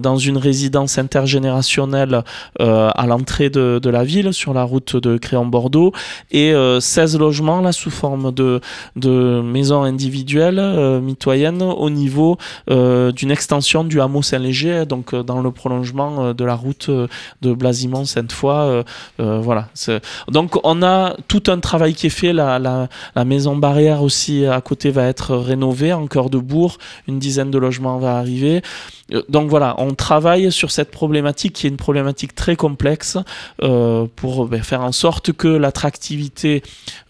dans 0.00 0.16
une 0.16 0.38
résidence 0.38 0.98
intergénérationnelle 0.98 2.22
à 2.58 3.06
l'entrée 3.06 3.50
de, 3.50 3.78
de, 3.82 3.90
la 3.90 4.04
ville 4.04 4.32
sur 4.32 4.54
la 4.54 4.64
route 4.64 4.96
de 4.96 5.18
Créon-Bordeaux 5.18 5.65
et 6.30 6.52
16 6.80 7.16
euh, 7.16 7.18
logements 7.18 7.60
là 7.60 7.72
sous 7.72 7.90
forme 7.90 8.32
de, 8.32 8.60
de 8.96 9.40
maisons 9.40 9.82
individuelles 9.82 10.58
euh, 10.58 11.00
mitoyennes 11.00 11.62
au 11.62 11.90
niveau 11.90 12.36
euh, 12.70 13.12
d'une 13.12 13.30
extension 13.30 13.84
du 13.84 14.00
hameau 14.00 14.22
Saint-Léger, 14.22 14.86
donc 14.86 15.14
dans 15.14 15.40
le 15.40 15.50
prolongement 15.50 16.34
de 16.34 16.44
la 16.44 16.54
route 16.54 16.90
de 17.42 17.54
Blasimont-Sainte-Foy. 17.54 18.84
voilà. 19.18 19.68
Donc 20.28 20.58
on 20.64 20.82
a 20.82 21.16
tout 21.28 21.42
un 21.48 21.60
travail 21.60 21.94
qui 21.94 22.06
est 22.06 22.10
fait. 22.10 22.32
La, 22.32 22.58
la, 22.58 22.88
la, 23.14 23.24
maison 23.24 23.56
barrière 23.56 24.02
aussi 24.02 24.44
à 24.46 24.60
côté 24.60 24.90
va 24.90 25.06
être 25.06 25.36
rénovée 25.36 25.92
en 25.92 26.06
cœur 26.06 26.30
de 26.30 26.38
bourg. 26.38 26.78
Une 27.08 27.18
dizaine 27.18 27.50
de 27.50 27.58
logements 27.58 27.98
va 27.98 28.16
arriver. 28.18 28.62
Donc 29.28 29.48
voilà, 29.48 29.76
on 29.78 29.94
travaille 29.94 30.50
sur 30.50 30.72
cette 30.72 30.90
problématique 30.90 31.52
qui 31.52 31.66
est 31.66 31.70
une 31.70 31.76
problématique 31.76 32.34
très 32.34 32.56
complexe 32.56 33.16
euh, 33.62 34.06
pour 34.16 34.46
ben, 34.48 34.62
faire 34.62 34.80
en 34.80 34.90
sorte 34.90 35.32
que 35.32 35.46
l'attractivité 35.46 36.62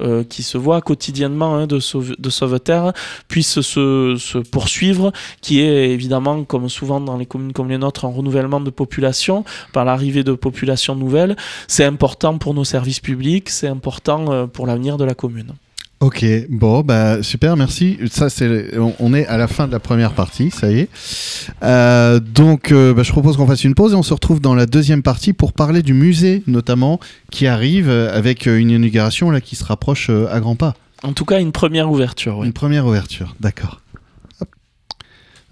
euh, 0.02 0.22
qui 0.22 0.42
se 0.42 0.58
voit 0.58 0.82
quotidiennement 0.82 1.56
hein, 1.56 1.66
de, 1.66 1.80
de 2.18 2.30
Sauveterre 2.30 2.92
puisse 3.28 3.62
se, 3.62 4.16
se, 4.18 4.38
poursuivre, 4.38 5.10
qui 5.40 5.60
est 5.60 5.90
évidemment, 5.90 6.44
comme 6.44 6.68
souvent 6.68 7.00
dans 7.00 7.16
les 7.16 7.26
communes 7.26 7.54
comme 7.54 7.70
les 7.70 7.78
nôtres, 7.78 8.04
un 8.04 8.10
renouvellement 8.10 8.60
de 8.60 8.70
population 8.70 9.44
par 9.72 9.86
l'arrivée 9.86 10.22
de 10.22 10.32
populations 10.32 10.96
nouvelles. 10.96 11.34
C'est 11.66 11.84
important 11.84 12.36
pour 12.36 12.52
nos 12.52 12.64
services 12.64 13.00
publics, 13.00 13.48
c'est 13.48 13.68
important 13.68 14.32
euh, 14.32 14.46
pour 14.46 14.66
l'avenir 14.66 14.98
de 14.98 15.04
la 15.04 15.14
commune. 15.14 15.54
Ok, 16.06 16.24
bon, 16.50 16.82
bah 16.82 17.20
super, 17.24 17.56
merci. 17.56 17.98
Ça, 18.12 18.30
c'est, 18.30 18.78
on, 19.00 19.12
est 19.12 19.26
à 19.26 19.36
la 19.36 19.48
fin 19.48 19.66
de 19.66 19.72
la 19.72 19.80
première 19.80 20.12
partie, 20.12 20.52
ça 20.52 20.70
y 20.70 20.78
est. 20.78 20.88
Euh, 21.64 22.20
donc, 22.20 22.70
euh, 22.70 22.94
bah, 22.94 23.02
je 23.02 23.10
propose 23.10 23.36
qu'on 23.36 23.48
fasse 23.48 23.64
une 23.64 23.74
pause 23.74 23.92
et 23.92 23.96
on 23.96 24.04
se 24.04 24.14
retrouve 24.14 24.40
dans 24.40 24.54
la 24.54 24.66
deuxième 24.66 25.02
partie 25.02 25.32
pour 25.32 25.52
parler 25.52 25.82
du 25.82 25.94
musée, 25.94 26.44
notamment, 26.46 27.00
qui 27.32 27.48
arrive 27.48 27.90
avec 27.90 28.46
une 28.46 28.70
inauguration 28.70 29.32
là 29.32 29.40
qui 29.40 29.56
se 29.56 29.64
rapproche 29.64 30.08
à 30.08 30.38
grands 30.38 30.54
pas. 30.54 30.74
En 31.02 31.12
tout 31.12 31.24
cas, 31.24 31.40
une 31.40 31.50
première 31.50 31.90
ouverture. 31.90 32.44
Une 32.44 32.52
première 32.52 32.86
ouverture, 32.86 33.34
d'accord. 33.40 33.80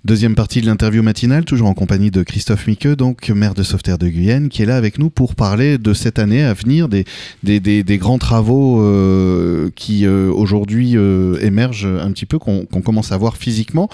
Deuxième 0.05 0.35
partie 0.35 0.61
de 0.61 0.67
l'interview 0.67 1.03
matinale, 1.03 1.47
toujours 1.47 1.67
en 1.67 1.73
compagnie 1.73 2.11
de 2.11 2.23
Christophe 2.23 2.67
Miqueux, 2.67 2.95
donc 2.95 3.31
maire 3.31 3.55
de 3.55 3.63
Sauveterre 3.63 3.97
de 3.97 4.07
Guyenne, 4.07 4.51
qui 4.51 4.63
est 4.63 4.67
là 4.67 4.77
avec 4.77 4.99
nous 4.99 5.09
pour 5.09 5.35
parler 5.35 5.79
de 5.79 5.95
cette 5.95 6.19
année 6.19 6.45
à 6.45 6.53
venir, 6.53 6.91
des, 6.91 7.07
grands 7.97 8.19
travaux 8.19 8.83
euh, 8.83 9.71
qui 9.75 10.05
euh, 10.05 10.31
aujourd'hui 10.31 10.99
euh, 10.99 11.39
émergent 11.41 11.87
un 11.87 12.13
petit 12.13 12.27
peu, 12.27 12.39
qu'on 12.39 12.67
commence 12.67 13.13
à 13.13 13.17
voir 13.17 13.39
physiquement. 13.39 13.89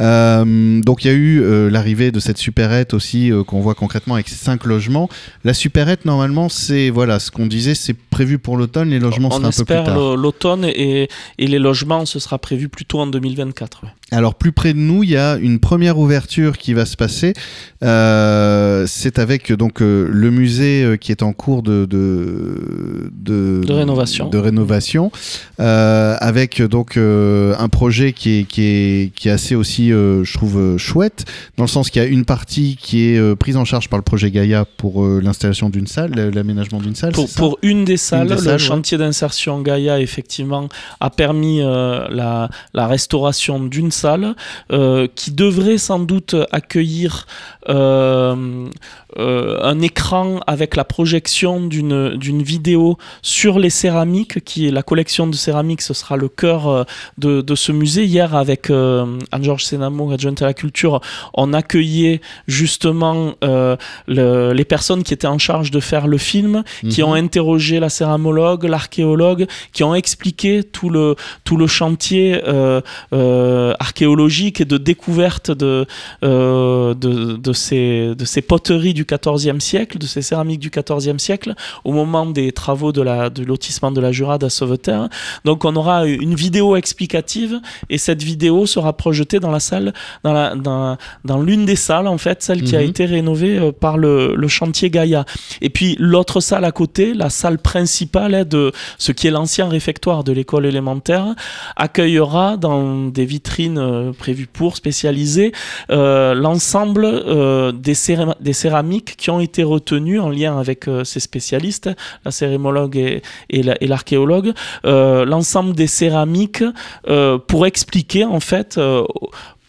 donc 0.00 1.04
il 1.04 1.06
y 1.06 1.10
a 1.10 1.14
eu 1.14 1.70
l'arrivée 1.70 2.10
de 2.10 2.18
cette 2.18 2.38
supérette 2.38 2.92
aussi, 2.92 3.30
qu'on 3.46 3.60
voit 3.60 3.76
concrètement 3.76 4.14
avec 4.14 4.30
cinq 4.30 4.64
logements. 4.64 5.08
La 5.44 5.54
supérette, 5.54 6.06
normalement, 6.06 6.48
c'est 6.48 6.90
voilà, 6.90 7.20
ce 7.20 7.30
qu'on 7.30 7.46
disait, 7.46 7.76
c'est 7.76 7.94
prévu 8.12 8.38
pour 8.38 8.56
l'automne, 8.56 8.90
les 8.90 9.00
logements 9.00 9.30
seront 9.30 9.44
un 9.44 9.50
peu 9.50 9.64
plus 9.64 9.74
tard. 9.74 9.84
On 9.88 9.90
espère 9.90 10.16
l'automne 10.16 10.64
et, 10.64 11.08
et, 11.38 11.46
les 11.48 11.58
logements, 11.58 12.06
ce 12.06 12.20
sera 12.20 12.38
prévu 12.38 12.68
plutôt 12.68 13.00
en 13.00 13.08
2024. 13.08 13.82
Alors 14.12 14.34
plus 14.34 14.52
près 14.52 14.74
de 14.74 14.78
nous, 14.78 15.02
il 15.02 15.10
y 15.10 15.16
a 15.16 15.36
une 15.36 15.58
première 15.58 15.98
ouverture 15.98 16.58
qui 16.58 16.74
va 16.74 16.84
se 16.84 16.96
passer. 16.96 17.32
Euh, 17.82 18.84
c'est 18.86 19.18
avec 19.18 19.50
donc 19.52 19.80
euh, 19.80 20.06
le 20.10 20.30
musée 20.30 20.84
euh, 20.84 20.96
qui 20.96 21.12
est 21.12 21.22
en 21.22 21.32
cours 21.32 21.62
de 21.62 21.86
de, 21.86 23.62
de, 23.64 23.72
rénovation, 23.72 24.28
de 24.28 24.38
rénovation 24.38 25.10
avec 25.58 26.60
donc 26.60 26.98
un 26.98 27.68
projet 27.68 28.12
qui 28.12 28.40
est, 28.40 28.44
qui 28.44 28.62
est, 28.62 29.12
qui 29.14 29.28
est 29.28 29.32
assez 29.32 29.54
aussi, 29.54 29.88
je 29.88 30.32
trouve, 30.34 30.76
chouette, 30.76 31.24
dans 31.56 31.64
le 31.64 31.68
sens 31.68 31.88
qu'il 31.88 32.02
y 32.02 32.04
a 32.04 32.08
une 32.08 32.26
partie 32.26 32.76
qui 32.80 33.04
est 33.04 33.36
prise 33.36 33.56
en 33.56 33.64
charge 33.64 33.88
par 33.88 33.98
le 33.98 34.02
projet 34.02 34.30
Gaïa 34.30 34.66
pour 34.76 35.06
l'installation 35.06 35.70
d'une 35.70 35.86
salle, 35.86 36.12
l'aménagement 36.34 36.80
d'une 36.80 36.94
salle. 36.94 37.12
Pour, 37.12 37.28
pour 37.30 37.58
une 37.62 37.84
des 37.84 37.96
salles, 38.02 38.28
le 38.28 38.58
chantier 38.58 38.98
d'insertion 38.98 39.60
Gaïa, 39.60 40.00
effectivement, 40.00 40.68
a 41.00 41.10
permis 41.10 41.60
la, 41.60 42.48
la 42.74 42.86
restauration 42.86 43.60
d'une 43.60 43.90
salle 43.90 44.34
euh, 44.72 45.06
qui 45.14 45.32
devrait 45.32 45.78
sans 45.78 45.98
doute 45.98 46.34
accueillir 46.50 47.26
euh, 47.68 48.68
euh, 49.18 49.58
un 49.62 49.80
écran 49.80 50.40
avec 50.46 50.74
la 50.74 50.84
projection 50.84 51.60
d'une, 51.66 52.16
vidéo 52.42 52.96
sur 53.20 53.58
les 53.58 53.68
céramiques, 53.68 54.42
qui 54.44 54.66
est 54.66 54.70
la 54.70 54.82
collection 54.82 55.26
de 55.26 55.34
céramiques, 55.34 55.82
ce 55.82 55.92
sera 55.92 56.16
le 56.16 56.28
cœur 56.28 56.68
euh, 56.68 56.84
de, 57.18 57.42
de 57.42 57.54
ce 57.54 57.72
musée. 57.72 58.04
Hier, 58.04 58.34
avec 58.34 58.70
euh, 58.70 59.18
Anne-Georges 59.30 59.64
Sénamo, 59.64 60.10
adjointe 60.12 60.40
à 60.40 60.46
la 60.46 60.54
culture, 60.54 61.00
on 61.34 61.52
accueillait 61.52 62.20
justement 62.46 63.34
euh, 63.44 63.76
le, 64.06 64.52
les 64.52 64.64
personnes 64.64 65.02
qui 65.02 65.12
étaient 65.12 65.26
en 65.26 65.38
charge 65.38 65.70
de 65.70 65.80
faire 65.80 66.06
le 66.06 66.18
film, 66.18 66.64
qui 66.88 67.02
mhm. 67.02 67.08
ont 67.08 67.14
interrogé 67.14 67.80
la 67.80 67.90
céramologue, 67.92 68.64
l'archéologue, 68.64 69.46
qui 69.72 69.84
ont 69.84 69.94
expliqué 69.94 70.64
tout 70.64 70.90
le, 70.90 71.14
tout 71.44 71.56
le 71.56 71.66
chantier 71.66 72.40
archéologique 73.12 74.60
et 74.60 74.64
de 74.64 74.78
découverte 74.78 75.50
de, 75.50 75.86
de, 76.22 76.94
de, 76.94 77.52
ces, 77.52 78.14
de 78.14 78.24
ces 78.24 78.42
poteries 78.42 78.94
du 78.94 79.04
XIVe 79.04 79.60
siècle, 79.60 79.98
de 79.98 80.06
ces 80.06 80.22
céramiques 80.22 80.60
du 80.60 80.70
XIVe 80.70 81.18
siècle, 81.18 81.54
au 81.84 81.92
moment 81.92 82.26
des 82.26 82.52
travaux 82.52 82.92
de, 82.92 83.02
la, 83.02 83.30
de 83.30 83.44
lotissement 83.44 83.92
de 83.92 84.00
la 84.00 84.12
Jurade 84.12 84.44
à 84.44 84.50
Sauveterre. 84.50 85.08
Donc 85.44 85.64
on 85.64 85.74
aura 85.76 86.06
une 86.06 86.34
vidéo 86.34 86.76
explicative 86.76 87.60
et 87.90 87.98
cette 87.98 88.22
vidéo 88.22 88.66
sera 88.66 88.92
projetée 88.92 89.40
dans 89.40 89.50
la 89.50 89.60
salle, 89.60 89.92
dans, 90.24 90.32
la, 90.32 90.54
dans, 90.54 90.96
dans 91.24 91.40
l'une 91.40 91.64
des 91.64 91.76
salles 91.76 92.08
en 92.08 92.18
fait, 92.18 92.42
celle 92.42 92.62
qui 92.62 92.76
a 92.76 92.80
mhm. 92.80 92.88
été 92.88 93.04
rénovée 93.04 93.58
euh, 93.58 93.72
par 93.72 93.98
le, 93.98 94.34
le 94.34 94.48
chantier 94.48 94.90
Gaïa. 94.90 95.24
Et 95.60 95.70
puis 95.70 95.96
l'autre 95.98 96.40
salle 96.40 96.64
à 96.64 96.72
côté, 96.72 97.14
la 97.14 97.30
salle 97.30 97.58
principale 97.58 97.81
hein, 97.86 98.44
de 98.44 98.72
ce 98.98 99.12
qui 99.12 99.26
est 99.26 99.30
l'ancien 99.30 99.68
réfectoire 99.68 100.24
de 100.24 100.32
l'école 100.32 100.66
élémentaire, 100.66 101.34
accueillera 101.76 102.56
dans 102.56 103.06
des 103.06 103.24
vitrines 103.24 103.78
euh, 103.78 104.12
prévues 104.12 104.46
pour 104.46 104.76
spécialisées 104.76 105.52
euh, 105.90 106.34
l'ensemble 106.34 107.04
euh, 107.04 107.72
des, 107.72 107.94
des 108.40 108.52
céramiques 108.52 109.16
qui 109.16 109.30
ont 109.30 109.40
été 109.40 109.62
retenus 109.62 110.20
en 110.20 110.30
lien 110.30 110.58
avec 110.58 110.86
ces 111.04 111.20
spécialistes, 111.20 111.90
la 112.24 112.30
cérémologue 112.30 112.96
et, 112.96 113.22
et 113.50 113.86
l'archéologue, 113.86 114.52
l'ensemble 114.84 115.74
des 115.74 115.86
céramiques 115.86 116.64
pour 117.46 117.66
expliquer 117.66 118.24
en 118.24 118.40
fait 118.40 118.78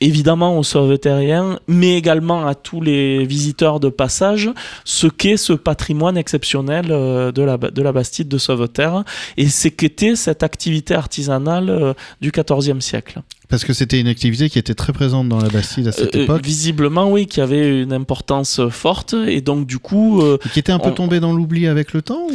évidemment 0.05 0.57
aux 0.57 0.63
sauvetériens, 0.63 1.59
mais 1.67 1.97
également 1.97 2.45
à 2.45 2.55
tous 2.55 2.81
les 2.81 3.25
visiteurs 3.25 3.79
de 3.79 3.89
passage, 3.89 4.49
ce 4.83 5.07
qu'est 5.07 5.37
ce 5.37 5.53
patrimoine 5.53 6.17
exceptionnel 6.17 6.87
de 6.87 7.41
la, 7.41 7.57
de 7.57 7.81
la 7.81 7.91
Bastide 7.91 8.27
de 8.27 8.37
Sauveterre 8.37 9.03
et 9.37 9.49
ce 9.49 9.67
qu'était 9.67 10.15
cette 10.15 10.43
activité 10.43 10.93
artisanale 10.93 11.95
du 12.21 12.31
XIVe 12.31 12.79
siècle. 12.79 13.21
Parce 13.53 13.65
que 13.65 13.73
c'était 13.73 13.99
une 13.99 14.07
activité 14.07 14.49
qui 14.49 14.57
était 14.57 14.73
très 14.73 14.93
présente 14.93 15.29
dans 15.29 15.37
la 15.37 15.47
Bastide 15.47 15.87
à 15.87 15.91
cette 15.91 16.15
euh, 16.15 16.23
époque. 16.23 16.43
Visiblement, 16.43 17.11
oui, 17.11 17.27
qui 17.27 17.39
avait 17.39 17.83
une 17.83 17.93
importance 17.93 18.59
forte 18.71 19.13
et 19.13 19.41
donc 19.41 19.67
du 19.67 19.77
coup. 19.77 20.23
Euh, 20.23 20.39
qui 20.53 20.57
était 20.57 20.71
un 20.71 20.79
peu 20.79 20.89
tombé 20.89 21.19
dans 21.19 21.33
l'oubli 21.33 21.67
avec 21.67 21.93
le 21.93 22.01
temps 22.01 22.25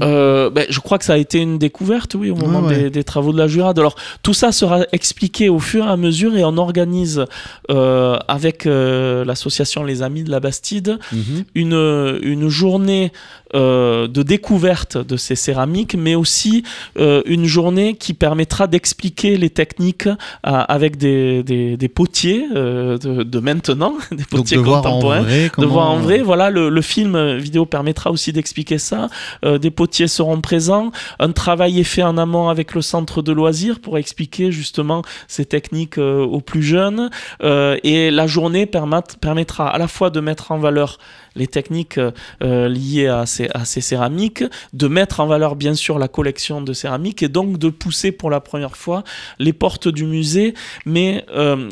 euh, 0.00 0.48
ben, 0.48 0.64
Je 0.70 0.80
crois 0.80 0.96
que 0.96 1.04
ça 1.04 1.12
a 1.12 1.16
été 1.18 1.38
une 1.38 1.58
découverte, 1.58 2.14
oui, 2.14 2.30
au 2.30 2.36
moment 2.36 2.62
Des, 2.62 3.04
travaux 3.04 3.34
de 3.34 3.36
la 3.36 3.46
Jurade. 3.46 3.78
Alors 3.78 3.94
tout 4.22 4.32
ça 4.32 4.52
sera 4.52 4.86
expliqué 4.92 5.50
au 5.50 5.58
fur 5.58 5.84
et 5.84 5.90
à 5.90 5.98
mesure 5.98 6.34
et 6.34 6.46
on 6.46 6.56
organise 6.56 7.26
avec 7.68 8.64
l'association 8.64 9.84
Les 9.84 10.00
Amis 10.00 10.24
de 10.24 10.30
la 10.30 10.40
Bastide 10.40 10.98
mhm. 11.12 11.44
une, 11.54 12.18
une 12.22 12.48
journée 12.48 13.12
de 13.54 14.22
découverte 14.22 14.98
de 14.98 15.16
ces 15.16 15.36
céramiques, 15.36 15.94
mais 15.94 16.14
aussi 16.14 16.64
une 16.96 17.46
journée 17.46 17.94
qui 17.94 18.14
permettra 18.14 18.66
d'expliquer 18.66 19.36
les 19.36 19.50
techniques 19.50 20.08
avec 20.42 20.96
des, 20.96 21.42
des, 21.42 21.88
potiers 21.88 22.46
euh, 22.54 22.98
de, 22.98 23.40
maintenant, 23.40 23.94
des 24.10 24.24
potiers 24.24 24.58
contemporains. 24.58 25.22
De 25.22 25.66
voir 25.66 25.90
en 25.90 25.98
vrai. 25.98 26.22
Voilà, 26.22 26.50
le, 26.50 26.68
le, 26.68 26.82
film 26.82 27.36
vidéo 27.36 27.66
permettra 27.66 28.10
aussi 28.10 28.32
d'expliquer 28.32 28.78
ça. 28.78 29.08
Euh, 29.44 29.58
des 29.58 29.70
potiers 29.70 30.08
seront 30.08 30.40
présents. 30.40 30.90
Un 31.18 31.32
travail 31.32 31.80
est 31.80 31.84
fait 31.84 32.02
en 32.02 32.18
amont 32.18 32.48
avec 32.48 32.74
le 32.74 32.82
centre 32.82 33.22
de 33.22 33.32
loisirs 33.32 33.80
pour 33.80 33.98
expliquer 33.98 34.52
justement 34.52 35.02
ces 35.28 35.44
techniques 35.44 35.98
euh, 35.98 36.24
aux 36.24 36.40
plus 36.40 36.62
jeunes. 36.62 37.10
et 37.42 38.10
la 38.10 38.26
journée 38.26 38.66
permettra 38.66 39.68
à 39.68 39.78
la 39.78 39.88
fois 39.88 40.10
de 40.10 40.20
mettre 40.20 40.52
en 40.52 40.58
valeur 40.58 40.98
les 41.36 41.46
techniques 41.46 41.98
liées 42.40 43.08
à 43.08 43.26
ces, 43.26 43.48
à 43.54 43.64
ces 43.64 43.80
céramiques, 43.80 44.44
de 44.72 44.88
mettre 44.88 45.20
en 45.20 45.26
valeur 45.26 45.56
bien 45.56 45.74
sûr 45.74 45.98
la 45.98 46.08
collection 46.08 46.60
de 46.62 46.72
céramiques 46.72 47.22
et 47.22 47.28
donc 47.28 47.58
de 47.58 47.68
pousser 47.68 48.12
pour 48.12 48.30
la 48.30 48.40
première 48.40 48.76
fois 48.76 49.04
les 49.38 49.52
portes 49.52 49.88
du 49.88 50.04
musée 50.04 50.54
mais 50.86 51.24
euh, 51.34 51.68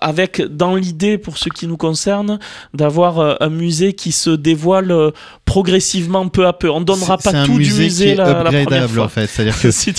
avec 0.00 0.40
dans 0.42 0.74
l'idée, 0.76 1.18
pour 1.18 1.38
ce 1.38 1.48
qui 1.48 1.66
nous 1.66 1.76
concerne, 1.76 2.38
d'avoir 2.72 3.18
euh, 3.18 3.34
un 3.40 3.48
musée 3.48 3.94
qui 3.94 4.12
se 4.12 4.30
dévoile 4.30 4.90
euh, 4.90 5.10
progressivement 5.44 6.28
peu 6.28 6.46
à 6.46 6.52
peu. 6.52 6.70
On 6.70 6.80
ne 6.80 6.84
donnera 6.84 7.18
pas 7.18 7.44
tout 7.44 7.58
du 7.58 7.72
musée 7.72 8.14
la, 8.14 8.44
première 8.44 8.90
fois. 8.90 9.04
en 9.04 9.08
fait. 9.08 9.26
C'est-à-dire 9.26 9.60
que 9.60 9.70
si, 9.70 9.92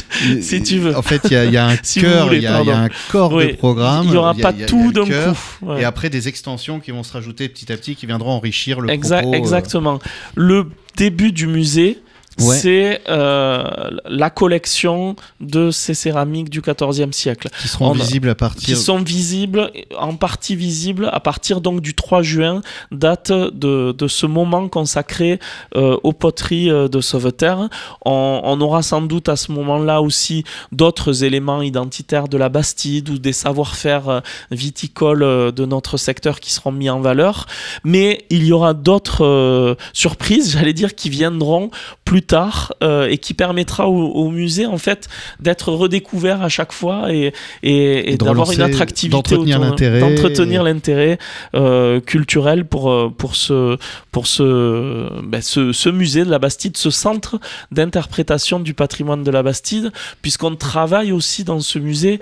tu, 0.63 0.79
veux. 0.79 0.95
En 0.95 1.01
fait, 1.01 1.21
il 1.25 1.51
y, 1.51 1.57
a 1.57 1.67
un 1.67 1.75
cœur, 1.77 2.33
il 2.33 2.41
y, 2.41 2.47
a 2.47 2.57
un 2.57 2.89
corps 3.11 3.37
de 3.37 3.53
programme. 3.55 4.05
Il 4.05 4.11
n'y 4.11 4.17
aura 4.17 4.33
pas 4.33 4.53
tout 4.53 4.91
d'un 4.91 5.05
coup. 5.05 5.73
Et 5.77 5.83
après 5.83 6.09
des 6.09 6.27
extensions 6.27 6.79
qui 6.79 6.91
vont 6.91 7.03
se 7.03 7.13
rajouter 7.13 7.49
petit 7.49 7.71
à 7.71 7.77
petit, 7.77 7.95
qui 7.95 8.05
viendront 8.05 8.31
enrichir 8.31 8.81
le 8.81 8.94
propos. 8.99 9.33
Exactement. 9.33 9.99
Le 10.35 10.67
début 10.97 11.31
du 11.31 11.47
musée, 11.47 11.99
c'est 12.37 13.01
euh, 13.07 13.63
la 14.05 14.29
collection 14.29 15.15
de 15.39 15.71
ces 15.71 15.93
céramiques 15.93 16.49
du 16.49 16.61
XIVe 16.61 17.11
siècle. 17.11 17.49
Qui 17.61 17.67
seront 17.67 17.91
visibles 17.93 18.29
à 18.29 18.35
partir. 18.35 18.65
Qui 18.65 18.75
sont 18.75 18.99
visibles, 18.99 19.71
en 19.97 20.15
partie 20.15 20.55
visibles, 20.55 21.09
à 21.11 21.19
partir 21.19 21.61
donc 21.61 21.81
du 21.81 21.93
3 21.93 22.21
juin, 22.21 22.61
date 22.91 23.31
de, 23.31 23.93
de 23.97 24.07
ce 24.07 24.25
moment 24.25 24.67
consacré 24.67 25.39
euh, 25.75 25.97
aux 26.03 26.13
poteries 26.13 26.69
euh, 26.69 26.87
de 26.87 27.01
Sauveterre. 27.01 27.69
On, 28.05 28.41
on, 28.43 28.61
aura 28.61 28.81
sans 28.81 29.01
doute 29.01 29.29
à 29.29 29.35
ce 29.35 29.51
moment-là 29.51 30.01
aussi 30.01 30.43
d'autres 30.71 31.23
éléments 31.23 31.61
identitaires 31.61 32.27
de 32.27 32.37
la 32.37 32.49
Bastide 32.49 33.09
ou 33.09 33.17
des 33.17 33.33
savoir-faire 33.33 34.21
viticoles 34.51 35.51
de 35.51 35.65
notre 35.65 35.97
secteur 35.97 36.39
qui 36.39 36.51
seront 36.51 36.71
mis 36.71 36.89
en 36.89 36.99
valeur. 36.99 37.45
Mais 37.83 38.25
il 38.29 38.45
y 38.45 38.51
aura 38.51 38.73
d'autres 38.73 39.77
surprises, 39.93 40.51
j'allais 40.57 40.73
dire, 40.73 40.95
qui 40.95 41.09
viendront 41.09 41.69
plus 42.03 42.24
tard 42.25 42.73
euh, 42.83 43.07
et 43.07 43.17
qui 43.17 43.33
permettra 43.33 43.87
au, 43.87 44.29
musée 44.29 44.65
en 44.65 44.77
fait 44.77 45.07
d'être 45.39 45.71
redécouvert 45.71 46.41
à 46.41 46.49
chaque 46.49 46.71
fois 46.71 47.13
et, 47.13 47.33
et, 47.63 48.17
d'avoir 48.17 48.51
une 48.51 48.61
attractivité, 48.61 49.15
d'entretenir 49.15 49.59
l'intérêt, 49.59 49.99
d'entretenir 49.99 50.63
l'intérêt 50.63 51.17
euh, 51.53 51.99
culturel 51.99 52.65
pour 52.65 52.89
euh, 52.89 53.13
pour 53.15 53.35
ce 53.35 53.77
pour 54.11 54.27
ce, 54.27 55.09
ben, 55.23 55.41
ce, 55.41 55.71
ce 55.71 55.89
musée 55.89 56.25
de 56.25 56.29
la 56.29 56.39
Bastide, 56.39 56.77
ce 56.77 56.89
centre 56.89 57.39
d'interprétation 57.71 58.59
du 58.59 58.73
patrimoine 58.73 59.23
de 59.23 59.31
la 59.31 59.43
Bastide, 59.43 59.91
puisqu'on 60.21 60.55
travaille 60.55 61.11
aussi 61.11 61.43
dans 61.43 61.59
ce 61.59 61.79
musée 61.79 62.19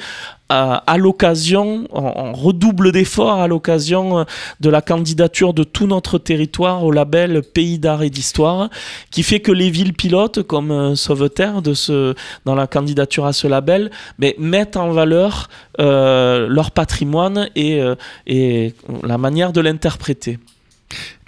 à, 0.54 0.98
l'occasion, 0.98 1.88
on, 1.92 2.34
redouble 2.34 2.92
d'efforts 2.92 3.42
à 3.42 3.48
l'occasion 3.48 4.20
euh, 4.20 4.24
de 4.60 4.70
la 4.70 4.82
candidature 4.82 5.54
de 5.54 5.64
tout 5.64 5.88
notre 5.88 6.18
territoire 6.18 6.84
au 6.84 6.92
label 6.92 7.42
Pays 7.42 7.80
d'art 7.80 8.04
et 8.04 8.10
d'histoire, 8.10 8.70
qui 9.12 9.24
fait 9.24 9.40
que 9.40 9.52
les 9.52 9.70
villes 9.70 9.94
pilotes 9.94 10.44
comme 10.44 10.72
euh, 10.72 10.96
Sauveterre 10.96 11.62
dans 12.46 12.56
la 12.56 12.68
candidature 12.68 13.26
à 13.26 13.34
ce 13.34 13.48
label 13.48 13.92
mettent 14.38 14.78
en 14.78 14.92
valeur 14.92 15.50
euh, 15.80 16.48
leur 16.48 16.72
patrimoine 16.72 17.50
et 17.56 17.82
la 19.04 19.18
manière 19.18 19.54
de 19.54 19.62
l'interpréter. 19.62 20.40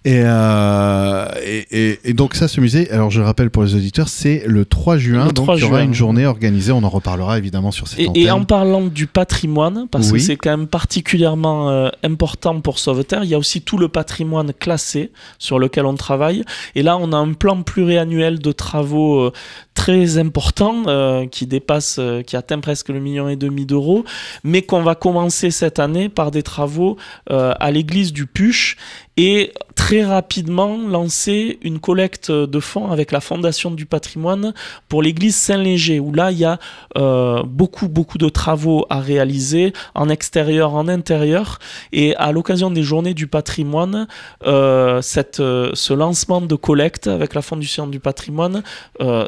Euh, 0.05 1.27
et, 1.43 1.99
et, 2.03 2.13
donc 2.13 2.35
ça, 2.35 2.47
ce 2.47 2.61
musée, 2.61 2.89
alors 2.91 3.09
je 3.09 3.19
le 3.19 3.25
rappelle 3.25 3.49
pour 3.49 3.63
les 3.63 3.73
auditeurs, 3.73 4.07
c'est 4.07 4.43
le 4.45 4.63
3 4.63 4.97
juin, 4.97 5.27
donc 5.27 5.49
il 5.55 5.61
y 5.61 5.63
aura 5.63 5.81
une 5.81 5.95
journée 5.95 6.27
organisée, 6.27 6.71
on 6.71 6.83
en 6.83 6.89
reparlera 6.89 7.37
évidemment 7.37 7.71
sur 7.71 7.87
cette 7.87 7.99
et, 7.99 8.07
antenne. 8.07 8.23
Et 8.23 8.31
en 8.31 8.43
parlant 8.43 8.85
du 8.85 9.07
patrimoine, 9.07 9.87
parce 9.89 10.11
que 10.11 10.19
c'est 10.19 10.35
quand 10.35 10.51
même 10.51 10.67
particulièrement 10.67 11.69
euh, 11.69 11.89
important 12.03 12.59
pour 12.61 12.77
Sauveterre, 12.77 13.23
il 13.23 13.29
y 13.29 13.33
a 13.33 13.39
aussi 13.39 13.61
tout 13.61 13.77
le 13.77 13.87
patrimoine 13.87 14.53
classé 14.53 15.11
sur 15.39 15.57
lequel 15.57 15.85
on 15.85 15.95
travaille. 15.95 16.43
Et 16.75 16.83
là, 16.83 16.97
on 16.97 17.11
a 17.11 17.17
un 17.17 17.33
plan 17.33 17.63
pluriannuel 17.63 18.39
de 18.39 18.51
travaux 18.51 19.19
euh, 19.19 19.33
très 19.73 20.17
important 20.17 20.83
qui 21.31 21.47
dépasse, 21.47 21.99
qui 22.25 22.37
atteint 22.37 22.59
presque 22.59 22.89
le 22.89 23.01
million 23.01 23.27
et 23.27 23.35
demi 23.35 23.65
d'euros, 23.65 24.05
mais 24.43 24.61
qu'on 24.61 24.81
va 24.81 24.95
commencer 24.95 25.51
cette 25.51 25.79
année 25.79 26.07
par 26.07 26.31
des 26.31 26.43
travaux 26.43 26.95
à 27.29 27.71
l'église 27.71 28.13
du 28.13 28.25
Puche 28.25 28.77
et 29.17 29.53
très 29.75 30.03
rapidement 30.03 30.77
lancer 30.77 31.59
une 31.61 31.79
collecte 31.79 32.31
de 32.31 32.59
fonds 32.59 32.91
avec 32.91 33.11
la 33.11 33.19
Fondation 33.19 33.71
du 33.71 33.85
patrimoine 33.85 34.53
pour 34.89 35.03
l'église 35.03 35.35
Saint-Léger, 35.35 35.99
où 35.99 36.11
là, 36.13 36.31
il 36.31 36.39
y 36.39 36.45
a 36.45 36.59
euh, 36.97 37.43
beaucoup, 37.43 37.87
beaucoup 37.87 38.17
de 38.17 38.29
travaux 38.29 38.85
à 38.89 38.99
réaliser 38.99 39.73
en 39.93 40.09
extérieur, 40.09 40.73
en 40.73 40.87
intérieur. 40.87 41.59
Et 41.91 42.15
à 42.15 42.31
l'occasion 42.31 42.71
des 42.71 42.83
journées 42.83 43.13
du 43.13 43.27
patrimoine, 43.27 44.07
euh, 44.47 45.01
euh, 45.39 45.71
ce 45.73 45.93
lancement 45.93 46.41
de 46.41 46.55
collecte 46.55 47.07
avec 47.07 47.33
la 47.33 47.41
Fondation 47.41 47.85
du 47.87 47.99
patrimoine 47.99 48.63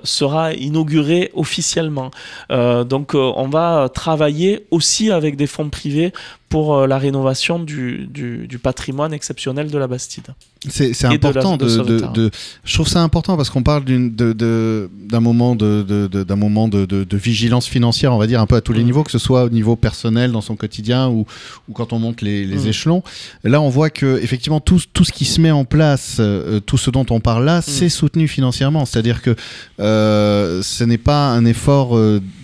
sera 0.04 0.54
inauguré 0.54 1.32
officiellement. 1.34 2.12
donc, 2.50 3.14
on 3.14 3.48
va 3.48 3.90
travailler 3.94 4.66
aussi 4.72 5.12
avec 5.12 5.36
des 5.36 5.48
fonds 5.48 5.70
privés 5.70 6.14
pour 6.50 6.76
euh, 6.76 6.88
la 6.88 6.98
rénovation 6.98 7.60
du, 7.60 8.08
du, 8.08 8.60
patrimoine 8.60 9.14
exceptionnel 9.14 9.70
de 9.70 9.78
la 9.78 9.88
Bastide. 9.88 10.28
C'est 10.70 11.06
important 11.06 11.56
de, 11.56 12.10
de, 12.10 12.32
Je 12.64 12.74
trouve 12.74 12.88
ça 12.88 13.02
important 13.02 13.38
parce 13.38 13.50
qu'on 13.52 13.62
parle 13.62 13.84
d'un 13.86 15.20
moment 15.20 15.56
de, 15.56 16.08
d'un 16.08 16.36
moment 16.36 16.68
de, 16.68 17.06
vigilance 17.16 17.68
financière, 17.68 18.14
on 18.14 18.18
va 18.18 18.28
dire, 18.28 18.42
un 18.42 18.48
peu 18.48 18.56
à 18.56 18.62
tous 18.62 18.74
les 18.74 18.84
niveaux, 18.84 19.04
que 19.04 19.12
ce 19.12 19.20
soit 19.20 19.44
au 19.44 19.50
niveau 19.50 19.76
personnel 19.76 20.32
dans 20.32 20.42
son 20.42 20.56
quotidien 20.56 21.10
ou, 21.10 21.26
ou 21.70 21.74
quand 21.74 21.94
on 21.94 22.00
monte 22.00 22.22
les, 22.22 22.46
les 22.46 22.68
échelons. 22.68 23.04
Là, 23.44 23.62
on 23.62 23.70
voit 23.70 23.90
que 23.90 24.20
effectivement 24.24 24.60
tout, 24.60 24.82
tout 24.94 25.04
ce 25.04 25.12
qui 25.12 25.26
se 25.26 25.40
met 25.40 25.52
en 25.52 25.66
place, 25.66 26.18
euh, 26.20 26.60
tout 26.60 26.78
ce 26.78 26.90
dont 26.90 27.06
on 27.10 27.20
parle 27.20 27.46
là, 27.46 27.60
mm. 27.60 27.64
c'est 27.64 27.90
soutenu 27.90 28.28
financièrement. 28.28 28.86
C'est-à-dire 28.86 29.22
que 29.22 29.36
euh, 29.80 30.62
ce 30.64 30.84
n'est 30.84 30.98
pas 30.98 31.28
un 31.28 31.46
effort 31.46 31.98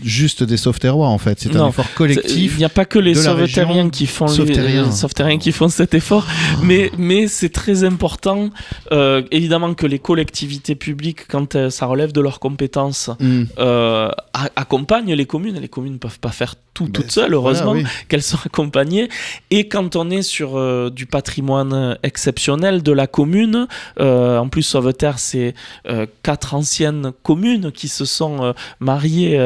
juste 0.03 0.43
des 0.43 0.57
sauveterrois 0.57 1.07
en 1.07 1.17
fait, 1.17 1.39
c'est 1.39 1.55
un 1.55 1.69
effort 1.69 1.91
collectif. 1.95 2.53
Il 2.55 2.59
n'y 2.59 2.65
a 2.65 2.69
pas 2.69 2.85
que 2.85 2.99
les 2.99 3.15
sauvetériens 3.15 3.89
qui 3.93 4.07
font 4.07 4.25
les, 4.25 5.37
qui 5.37 5.51
font 5.51 5.69
cet 5.69 5.93
effort, 5.93 6.25
mais 6.61 6.91
mais 6.97 7.27
c'est 7.27 7.49
très 7.49 7.83
important 7.83 8.49
euh, 8.91 9.21
évidemment 9.31 9.73
que 9.75 9.85
les 9.85 9.99
collectivités 9.99 10.75
publiques 10.75 11.27
quand 11.27 11.55
euh, 11.55 11.69
ça 11.69 11.85
relève 11.85 12.11
de 12.11 12.21
leurs 12.21 12.39
compétences 12.39 13.09
mm. 13.19 13.43
euh, 13.59 14.09
accompagnent 14.55 15.13
les 15.13 15.25
communes. 15.25 15.59
Les 15.59 15.69
communes 15.69 15.93
ne 15.93 15.97
peuvent 15.97 16.19
pas 16.19 16.31
faire 16.31 16.55
tout 16.73 16.87
toutes 16.87 17.11
seules, 17.11 17.33
heureusement 17.33 17.75
qu'elles 18.07 18.23
sont 18.23 18.39
accompagnées. 18.45 19.09
Et 19.51 19.67
quand 19.67 19.95
on 19.95 20.09
est 20.09 20.21
sur 20.21 20.91
du 20.91 21.05
patrimoine 21.05 21.97
exceptionnel 22.03 22.83
de 22.83 22.91
la 22.91 23.07
commune, 23.07 23.67
en 23.99 24.47
plus 24.49 24.63
Sauveterre, 24.63 25.19
c'est 25.19 25.53
quatre 26.23 26.53
anciennes 26.53 27.11
communes 27.23 27.71
qui 27.71 27.87
se 27.87 28.05
sont 28.05 28.53
mariées 28.79 29.37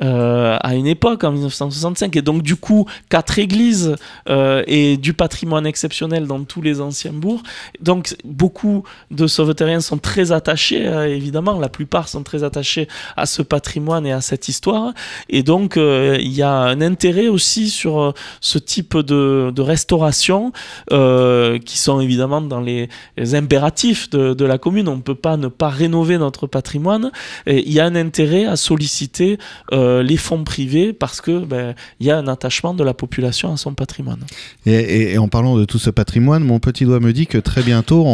à 0.00 0.74
une 0.74 0.86
époque 0.86 1.24
en 1.24 1.32
1965, 1.32 2.16
et 2.16 2.22
donc 2.22 2.42
du 2.42 2.56
coup 2.56 2.86
quatre 3.08 3.38
églises 3.38 3.96
euh, 4.28 4.62
et 4.66 4.96
du 4.96 5.12
patrimoine 5.14 5.66
exceptionnel 5.66 6.26
dans 6.26 6.44
tous 6.44 6.62
les 6.62 6.80
anciens 6.80 7.12
bourgs. 7.12 7.42
Donc 7.80 8.16
beaucoup 8.24 8.84
de 9.10 9.26
sauvetariens 9.26 9.80
sont 9.80 9.98
très 9.98 10.32
attachés, 10.32 10.86
euh, 10.86 11.08
évidemment, 11.08 11.58
la 11.58 11.68
plupart 11.68 12.08
sont 12.08 12.22
très 12.22 12.44
attachés 12.44 12.88
à 13.16 13.26
ce 13.26 13.42
patrimoine 13.42 14.06
et 14.06 14.12
à 14.12 14.20
cette 14.20 14.48
histoire. 14.48 14.92
Et 15.28 15.42
donc 15.42 15.76
euh, 15.76 16.16
il 16.20 16.32
y 16.32 16.42
a 16.42 16.65
un 16.68 16.80
intérêt 16.80 17.28
aussi 17.28 17.70
sur 17.70 18.14
ce 18.40 18.58
type 18.58 18.96
de, 18.96 19.60
restauration 19.60 20.52
qui 20.88 21.78
sont 21.78 22.00
évidemment 22.00 22.40
dans 22.40 22.60
les, 22.60 22.88
impératifs 23.34 24.10
de, 24.10 24.44
la 24.44 24.58
commune. 24.58 24.88
On 24.88 24.96
ne 24.96 25.02
peut 25.02 25.14
pas 25.14 25.36
ne 25.36 25.48
pas 25.48 25.68
rénover 25.68 26.18
notre 26.18 26.46
patrimoine. 26.46 27.10
Il 27.46 27.72
y 27.72 27.80
a 27.80 27.84
un 27.84 27.96
intérêt 27.96 28.44
à 28.44 28.56
solliciter 28.56 29.38
les 29.72 30.16
fonds 30.16 30.44
privés 30.44 30.92
parce 30.92 31.20
que 31.20 31.44
ben, 31.44 31.74
il 32.00 32.06
y 32.06 32.10
a 32.10 32.18
un 32.18 32.28
attachement 32.28 32.74
de 32.74 32.84
la 32.84 32.94
population 32.94 33.52
à 33.52 33.56
son 33.56 33.74
patrimoine. 33.74 34.20
Et, 34.66 35.18
en 35.18 35.28
parlant 35.28 35.56
de 35.56 35.64
tout 35.64 35.78
ce 35.78 35.90
patrimoine, 35.90 36.44
mon 36.44 36.58
petit 36.58 36.84
doigt 36.84 37.00
me 37.00 37.12
dit 37.12 37.26
que 37.26 37.38
très 37.38 37.62
bientôt, 37.62 38.06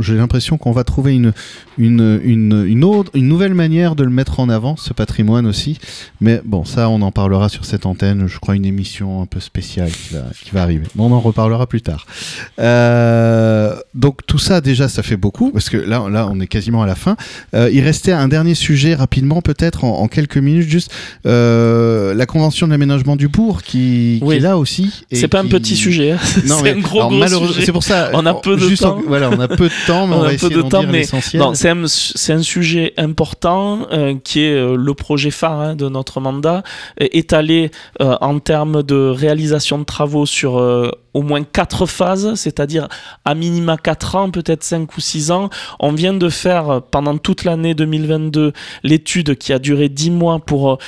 j'ai 0.00 0.16
l'impression 0.16 0.58
qu'on 0.58 0.72
va 0.72 0.84
trouver 0.84 1.14
une, 1.14 1.32
une, 1.78 2.20
une, 2.22 2.66
une 2.66 3.28
nouvelle 3.28 3.54
manière 3.54 3.94
de 3.94 4.04
le 4.04 4.10
mettre 4.10 4.40
en 4.40 4.48
avant, 4.48 4.76
ce 4.76 4.92
patrimoine 4.92 5.46
aussi. 5.46 5.78
Mais 6.20 6.40
bon, 6.44 6.64
ça, 6.64 6.88
on 6.88 7.02
en 7.02 7.12
parlera 7.12 7.48
sur 7.50 7.64
cette 7.64 7.86
antenne. 7.86 8.26
Je 8.26 8.38
crois 8.38 8.56
une 8.56 8.64
émission 8.64 9.20
un 9.20 9.26
peu 9.26 9.40
spéciale 9.40 9.90
qui 9.90 10.50
va, 10.52 10.62
arriver. 10.62 10.86
Mais 10.94 11.02
on 11.02 11.12
en 11.12 11.20
reparlera 11.20 11.66
plus 11.66 11.82
tard. 11.82 12.06
Euh, 12.58 13.76
donc 13.94 14.26
tout 14.26 14.38
ça, 14.38 14.60
déjà, 14.60 14.88
ça 14.88 15.02
fait 15.02 15.16
beaucoup, 15.16 15.50
parce 15.50 15.68
que 15.68 15.76
là, 15.76 16.08
là 16.08 16.28
on 16.30 16.40
est 16.40 16.46
quasiment 16.46 16.82
à 16.82 16.86
la 16.86 16.94
fin. 16.94 17.16
Euh, 17.54 17.70
il 17.72 17.82
restait 17.82 18.12
un 18.12 18.28
dernier 18.28 18.54
sujet 18.54 18.94
rapidement, 18.94 19.42
peut-être 19.42 19.84
en, 19.84 20.08
quelques 20.08 20.38
minutes, 20.38 20.68
juste 20.68 20.92
euh, 21.26 22.14
la 22.14 22.26
convention 22.26 22.66
de 22.66 22.72
l'aménagement 22.72 23.16
du 23.16 23.28
bourg 23.28 23.62
qui, 23.62 24.22
qui 24.24 24.32
est 24.32 24.40
là 24.40 24.58
aussi 24.58 24.92
c'est 25.12 25.28
pas 25.28 25.40
un 25.40 25.46
petit 25.46 25.76
sujet, 25.76 26.12
hein. 26.12 26.18
c'est 26.20 26.70
un 26.70 26.78
gros, 26.78 27.08
gros 27.08 27.26
sujet. 27.26 27.64
C'est 27.66 27.72
pour 27.72 27.82
ça. 27.82 28.10
On 28.14 28.24
a 28.26 28.34
peu 28.34 28.56
de 28.56 28.76
temps. 28.76 29.00
voilà, 29.06 29.30
on 29.30 29.40
a 29.40 29.48
peu 29.48 29.68
de 29.68 29.86
temps, 29.86 30.06
mais 30.06 30.16
on, 30.16 30.20
va 30.20 30.32
essayer 30.32 30.54
de 30.54 30.62
temps, 30.62 30.84
mais 30.84 31.04
c'est 31.04 31.68
un, 31.68 31.84
un, 31.84 32.42
sujet 32.42 32.92
important 32.96 33.86
qui 34.24 34.40
est 34.40 34.76
le 34.76 34.94
projet 34.94 35.30
phare 35.30 35.60
hein, 35.60 35.74
de 35.74 35.88
notre 35.88 36.20
mandat, 36.20 36.62
étalé 37.40 37.70
euh, 38.00 38.16
en 38.20 38.38
termes 38.38 38.82
de 38.82 39.10
réalisation 39.10 39.78
de 39.78 39.84
travaux 39.84 40.26
sur 40.26 40.60
au 41.12 41.22
moins 41.22 41.42
quatre 41.42 41.86
phases, 41.86 42.34
c'est-à-dire 42.34 42.86
à 43.24 43.34
minima 43.34 43.76
4 43.76 44.14
ans, 44.14 44.30
peut-être 44.30 44.62
5 44.62 44.96
ou 44.96 45.00
6 45.00 45.32
ans. 45.32 45.50
On 45.80 45.92
vient 45.92 46.14
de 46.14 46.28
faire 46.28 46.82
pendant 46.90 47.18
toute 47.18 47.42
l'année 47.42 47.74
2022 47.74 48.52
l'étude 48.84 49.36
qui 49.36 49.52
a 49.52 49.58
duré 49.58 49.88
10 49.88 50.10
mois 50.10 50.38
pour 50.38 50.78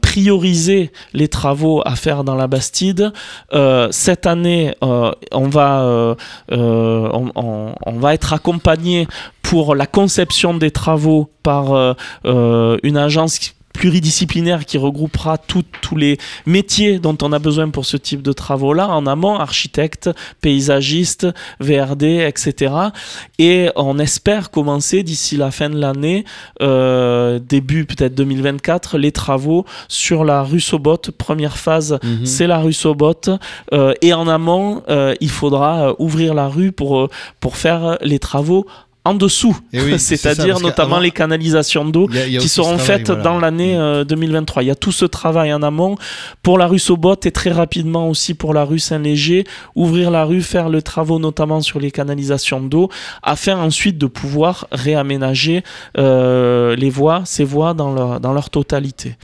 prioriser 0.00 0.92
les 1.12 1.28
travaux 1.28 1.82
à 1.84 1.96
faire 1.96 2.24
dans 2.24 2.36
la 2.36 2.46
Bastide. 2.46 3.12
Euh, 3.52 3.88
cette 3.90 4.26
année, 4.26 4.74
euh, 4.82 5.12
on, 5.32 5.48
va, 5.48 5.82
euh, 5.82 6.14
on, 6.50 7.98
va 7.98 8.14
être 8.14 8.32
accompagné 8.32 9.06
pour 9.42 9.74
la 9.74 9.86
conception 9.86 10.54
des 10.54 10.70
travaux 10.70 11.30
par 11.42 11.96
une 12.24 12.96
agence 12.96 13.54
pluridisciplinaire 13.74 14.64
qui 14.64 14.78
regroupera 14.78 15.36
tous 15.36 15.64
les 15.96 16.16
métiers 16.46 16.98
dont 16.98 17.18
on 17.20 17.32
a 17.32 17.38
besoin 17.38 17.68
pour 17.68 17.84
ce 17.84 17.98
type 17.98 18.22
de 18.22 18.32
travaux-là, 18.32 18.88
en 18.88 19.06
amont, 19.06 19.36
architecte, 19.36 20.08
paysagiste, 20.40 21.26
VRD, 21.60 22.26
etc. 22.26 22.72
Et 23.38 23.68
on 23.76 23.98
espère 23.98 24.50
commencer 24.50 25.02
d'ici 25.02 25.36
la 25.36 25.50
fin 25.50 25.68
de 25.68 25.78
l'année, 25.78 26.24
euh, 26.62 27.38
début 27.38 27.84
peut-être 27.84 28.14
2024, 28.14 28.96
les 28.96 29.12
travaux 29.12 29.66
sur 29.88 30.24
la 30.24 30.42
rue 30.42 30.60
Sobot. 30.60 31.10
Première 31.18 31.58
phase, 31.58 31.98
mhm. 32.02 32.24
c'est 32.24 32.46
la 32.46 32.58
rue 32.58 32.72
Sobot. 32.72 33.28
Euh, 33.72 33.92
et 34.00 34.14
en 34.14 34.28
amont, 34.28 34.82
euh, 34.88 35.14
il 35.20 35.30
faudra 35.30 35.94
ouvrir 36.00 36.32
la 36.32 36.48
rue 36.48 36.72
pour, 36.72 37.08
pour 37.40 37.56
faire 37.56 37.98
les 38.00 38.20
travaux 38.20 38.66
en 39.04 39.14
dessous, 39.14 39.56
eh 39.72 39.98
c'est-à-dire 39.98 40.60
notamment 40.60 40.98
les 40.98 41.10
canalisations 41.10 41.84
d'eau 41.84 42.08
qui 42.08 42.48
seront 42.48 42.78
faites 42.78 43.10
dans 43.10 43.38
l'année 43.38 43.76
2023. 44.06 44.62
Mm. 44.62 44.64
Il 44.64 44.68
y 44.68 44.70
a 44.70 44.74
tout 44.74 44.92
ce 44.92 45.04
travail 45.04 45.52
en 45.52 45.62
amont 45.62 45.96
pour 46.42 46.58
la 46.58 46.66
rue 46.66 46.78
Sobot 46.78 47.16
et 47.24 47.30
très 47.30 47.50
rapidement 47.50 48.08
aussi 48.08 48.34
pour 48.34 48.54
la 48.54 48.64
rue 48.64 48.78
Saint-Léger, 48.78 49.44
ouvrir 49.74 50.10
la 50.10 50.24
rue, 50.24 50.42
faire 50.42 50.68
le 50.68 50.80
travaux 50.82 51.18
notamment 51.18 51.60
sur 51.60 51.80
les 51.80 51.90
canalisations 51.90 52.60
d'eau, 52.60 52.88
afin 53.22 53.58
ensuite 53.58 53.98
de 53.98 54.06
pouvoir 54.06 54.66
réaménager 54.72 55.62
les 55.96 56.90
voies, 56.90 57.22
ces 57.24 57.44
voies 57.44 57.74
dans 57.74 57.92
leur, 57.92 58.20
dans 58.20 58.32
leur 58.32 58.50
totalité, 58.50 59.16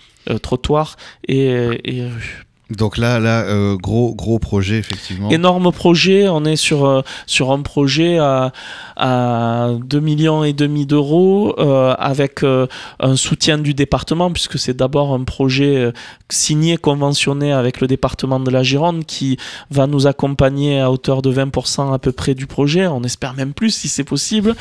trottoirs 0.42 0.96
et, 1.26 1.46
et 1.84 2.02
rues. 2.02 2.49
Donc 2.70 2.98
là, 2.98 3.18
là 3.18 3.42
euh, 3.42 3.76
gros, 3.76 4.14
gros 4.14 4.38
projet, 4.38 4.78
effectivement. 4.78 5.28
Énorme 5.30 5.72
projet. 5.72 6.28
On 6.28 6.44
est 6.44 6.56
sur, 6.56 6.85
euh, 6.85 7.02
sur 7.26 7.50
un 7.50 7.62
projet 7.62 8.18
à, 8.18 8.52
à 8.96 9.70
2 9.85 10.00
millions 10.00 10.44
et 10.44 10.52
demi 10.52 10.87
d'euros 10.87 11.54
euh, 11.59 11.94
avec 11.98 12.44
un 12.44 13.16
soutien 13.16 13.59
du 13.59 13.74
département, 13.74 14.30
puisque 14.30 14.59
c'est 14.59 14.76
d'abord 14.76 15.12
un 15.12 15.24
projet 15.24 15.92
signé, 16.28 16.76
conventionné 16.76 17.52
avec 17.52 17.80
le 17.80 17.87
département 17.87 18.38
de 18.38 18.50
la 18.50 18.62
Gironde 18.62 19.04
qui 19.04 19.37
va 19.70 19.87
nous 19.87 20.06
accompagner 20.06 20.80
à 20.80 20.90
hauteur 20.90 21.22
de 21.22 21.33
20% 21.33 21.92
à 21.92 21.98
peu 21.98 22.12
près 22.12 22.35
du 22.35 22.46
projet. 22.46 22.87
On 22.87 23.02
espère 23.02 23.35
même 23.35 23.52
plus 23.52 23.70
si 23.70 23.88
c'est 23.88 24.04
possible. 24.04 24.54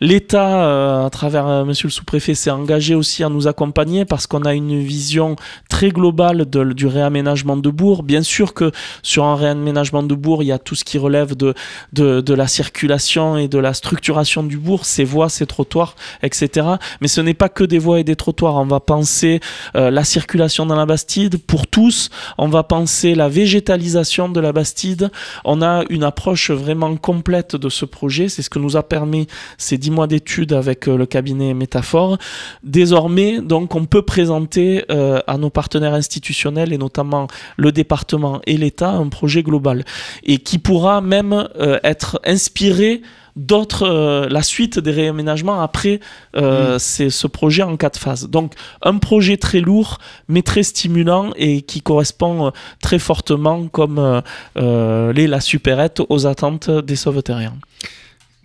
L'État, 0.00 1.04
à 1.04 1.10
travers 1.10 1.64
monsieur 1.64 1.88
le 1.88 1.92
sous-préfet, 1.92 2.34
s'est 2.34 2.50
engagé 2.50 2.94
aussi 2.94 3.24
à 3.24 3.28
nous 3.28 3.48
accompagner 3.48 4.04
parce 4.04 4.26
qu'on 4.26 4.42
a 4.42 4.54
une 4.54 4.80
vision 4.80 5.36
très 5.68 5.88
globale 5.88 6.44
du 6.44 6.86
réaménagement 6.86 7.53
de 7.56 7.70
bourg. 7.70 8.02
Bien 8.02 8.22
sûr 8.22 8.54
que 8.54 8.70
sur 9.02 9.24
un 9.24 9.36
réaménagement 9.36 10.02
de 10.02 10.14
bourg, 10.14 10.42
il 10.42 10.46
y 10.46 10.52
a 10.52 10.58
tout 10.58 10.74
ce 10.74 10.84
qui 10.84 10.98
relève 10.98 11.36
de, 11.36 11.54
de, 11.92 12.34
la 12.34 12.46
circulation 12.46 13.36
et 13.36 13.48
de 13.48 13.58
la 13.58 13.74
structuration 13.74 14.42
du 14.42 14.58
bourg, 14.58 14.84
ses 14.84 15.04
voies, 15.04 15.28
ses 15.28 15.46
trottoirs, 15.46 15.94
etc. 16.22 16.66
Mais 17.00 17.08
ce 17.08 17.20
n'est 17.20 17.34
pas 17.34 17.48
que 17.48 17.64
des 17.64 17.78
voies 17.78 18.00
et 18.00 18.04
des 18.04 18.16
trottoirs. 18.16 18.56
On 18.56 18.66
va 18.66 18.80
penser 18.80 19.40
euh, 19.76 19.90
la 19.90 20.04
circulation 20.04 20.66
dans 20.66 20.76
la 20.76 20.86
Bastide 20.86 21.38
pour 21.38 21.66
tous. 21.66 22.10
On 22.38 22.48
va 22.48 22.62
penser 22.62 23.14
la 23.14 23.28
végétalisation 23.28 24.28
de 24.28 24.40
la 24.40 24.52
Bastide. 24.52 25.10
On 25.44 25.62
a 25.62 25.84
une 25.90 26.04
approche 26.04 26.50
vraiment 26.50 26.96
complète 26.96 27.56
de 27.56 27.68
ce 27.68 27.84
projet. 27.84 28.28
C'est 28.28 28.42
ce 28.42 28.50
que 28.50 28.58
nous 28.58 28.76
a 28.76 28.82
permis 28.82 29.26
ces 29.58 29.78
dix 29.78 29.90
mois 29.90 30.06
d'études 30.06 30.52
avec 30.52 30.88
euh, 30.88 30.96
le 30.96 31.06
cabinet 31.06 31.54
Métaphore. 31.54 32.18
Désormais, 32.62 33.40
donc, 33.40 33.74
on 33.74 33.84
peut 33.84 34.02
présenter 34.02 34.84
euh, 34.90 35.20
à 35.26 35.38
nos 35.38 35.50
partenaires 35.50 35.94
institutionnels 35.94 36.72
et 36.72 36.78
notamment 36.78 37.26
le 37.56 37.72
département 37.72 38.40
et 38.46 38.56
l'État 38.56 38.90
un 38.90 39.08
projet 39.08 39.42
global 39.42 39.84
et 40.22 40.38
qui 40.38 40.58
pourra 40.58 41.00
même 41.00 41.32
euh, 41.32 41.78
être 41.82 42.20
inspiré 42.24 43.02
d'autres 43.36 43.82
euh, 43.82 44.28
la 44.28 44.42
suite 44.42 44.78
des 44.78 44.92
réaménagements 44.92 45.60
après 45.60 46.00
euh, 46.36 46.76
mm. 46.76 46.78
c'est 46.78 47.10
ce 47.10 47.26
projet 47.26 47.62
en 47.62 47.76
quatre 47.76 47.98
phases 47.98 48.28
donc 48.28 48.54
un 48.82 48.98
projet 48.98 49.36
très 49.36 49.60
lourd 49.60 49.98
mais 50.28 50.42
très 50.42 50.62
stimulant 50.62 51.32
et 51.36 51.62
qui 51.62 51.82
correspond 51.82 52.52
très 52.80 52.98
fortement 52.98 53.66
comme 53.66 54.22
les 54.56 55.26
la 55.26 55.40
supérette 55.40 56.00
aux 56.08 56.26
attentes 56.26 56.70
des 56.70 56.96
sauvetariens 56.96 57.54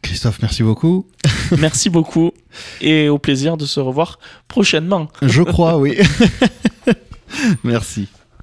Christophe, 0.01 0.39
merci 0.41 0.63
beaucoup. 0.63 1.05
merci 1.57 1.89
beaucoup 1.89 2.31
et 2.81 3.09
au 3.09 3.17
plaisir 3.17 3.57
de 3.57 3.65
se 3.65 3.79
revoir 3.79 4.19
prochainement. 4.47 5.07
Je 5.21 5.43
crois, 5.43 5.77
oui. 5.77 5.97
merci. 7.63 8.07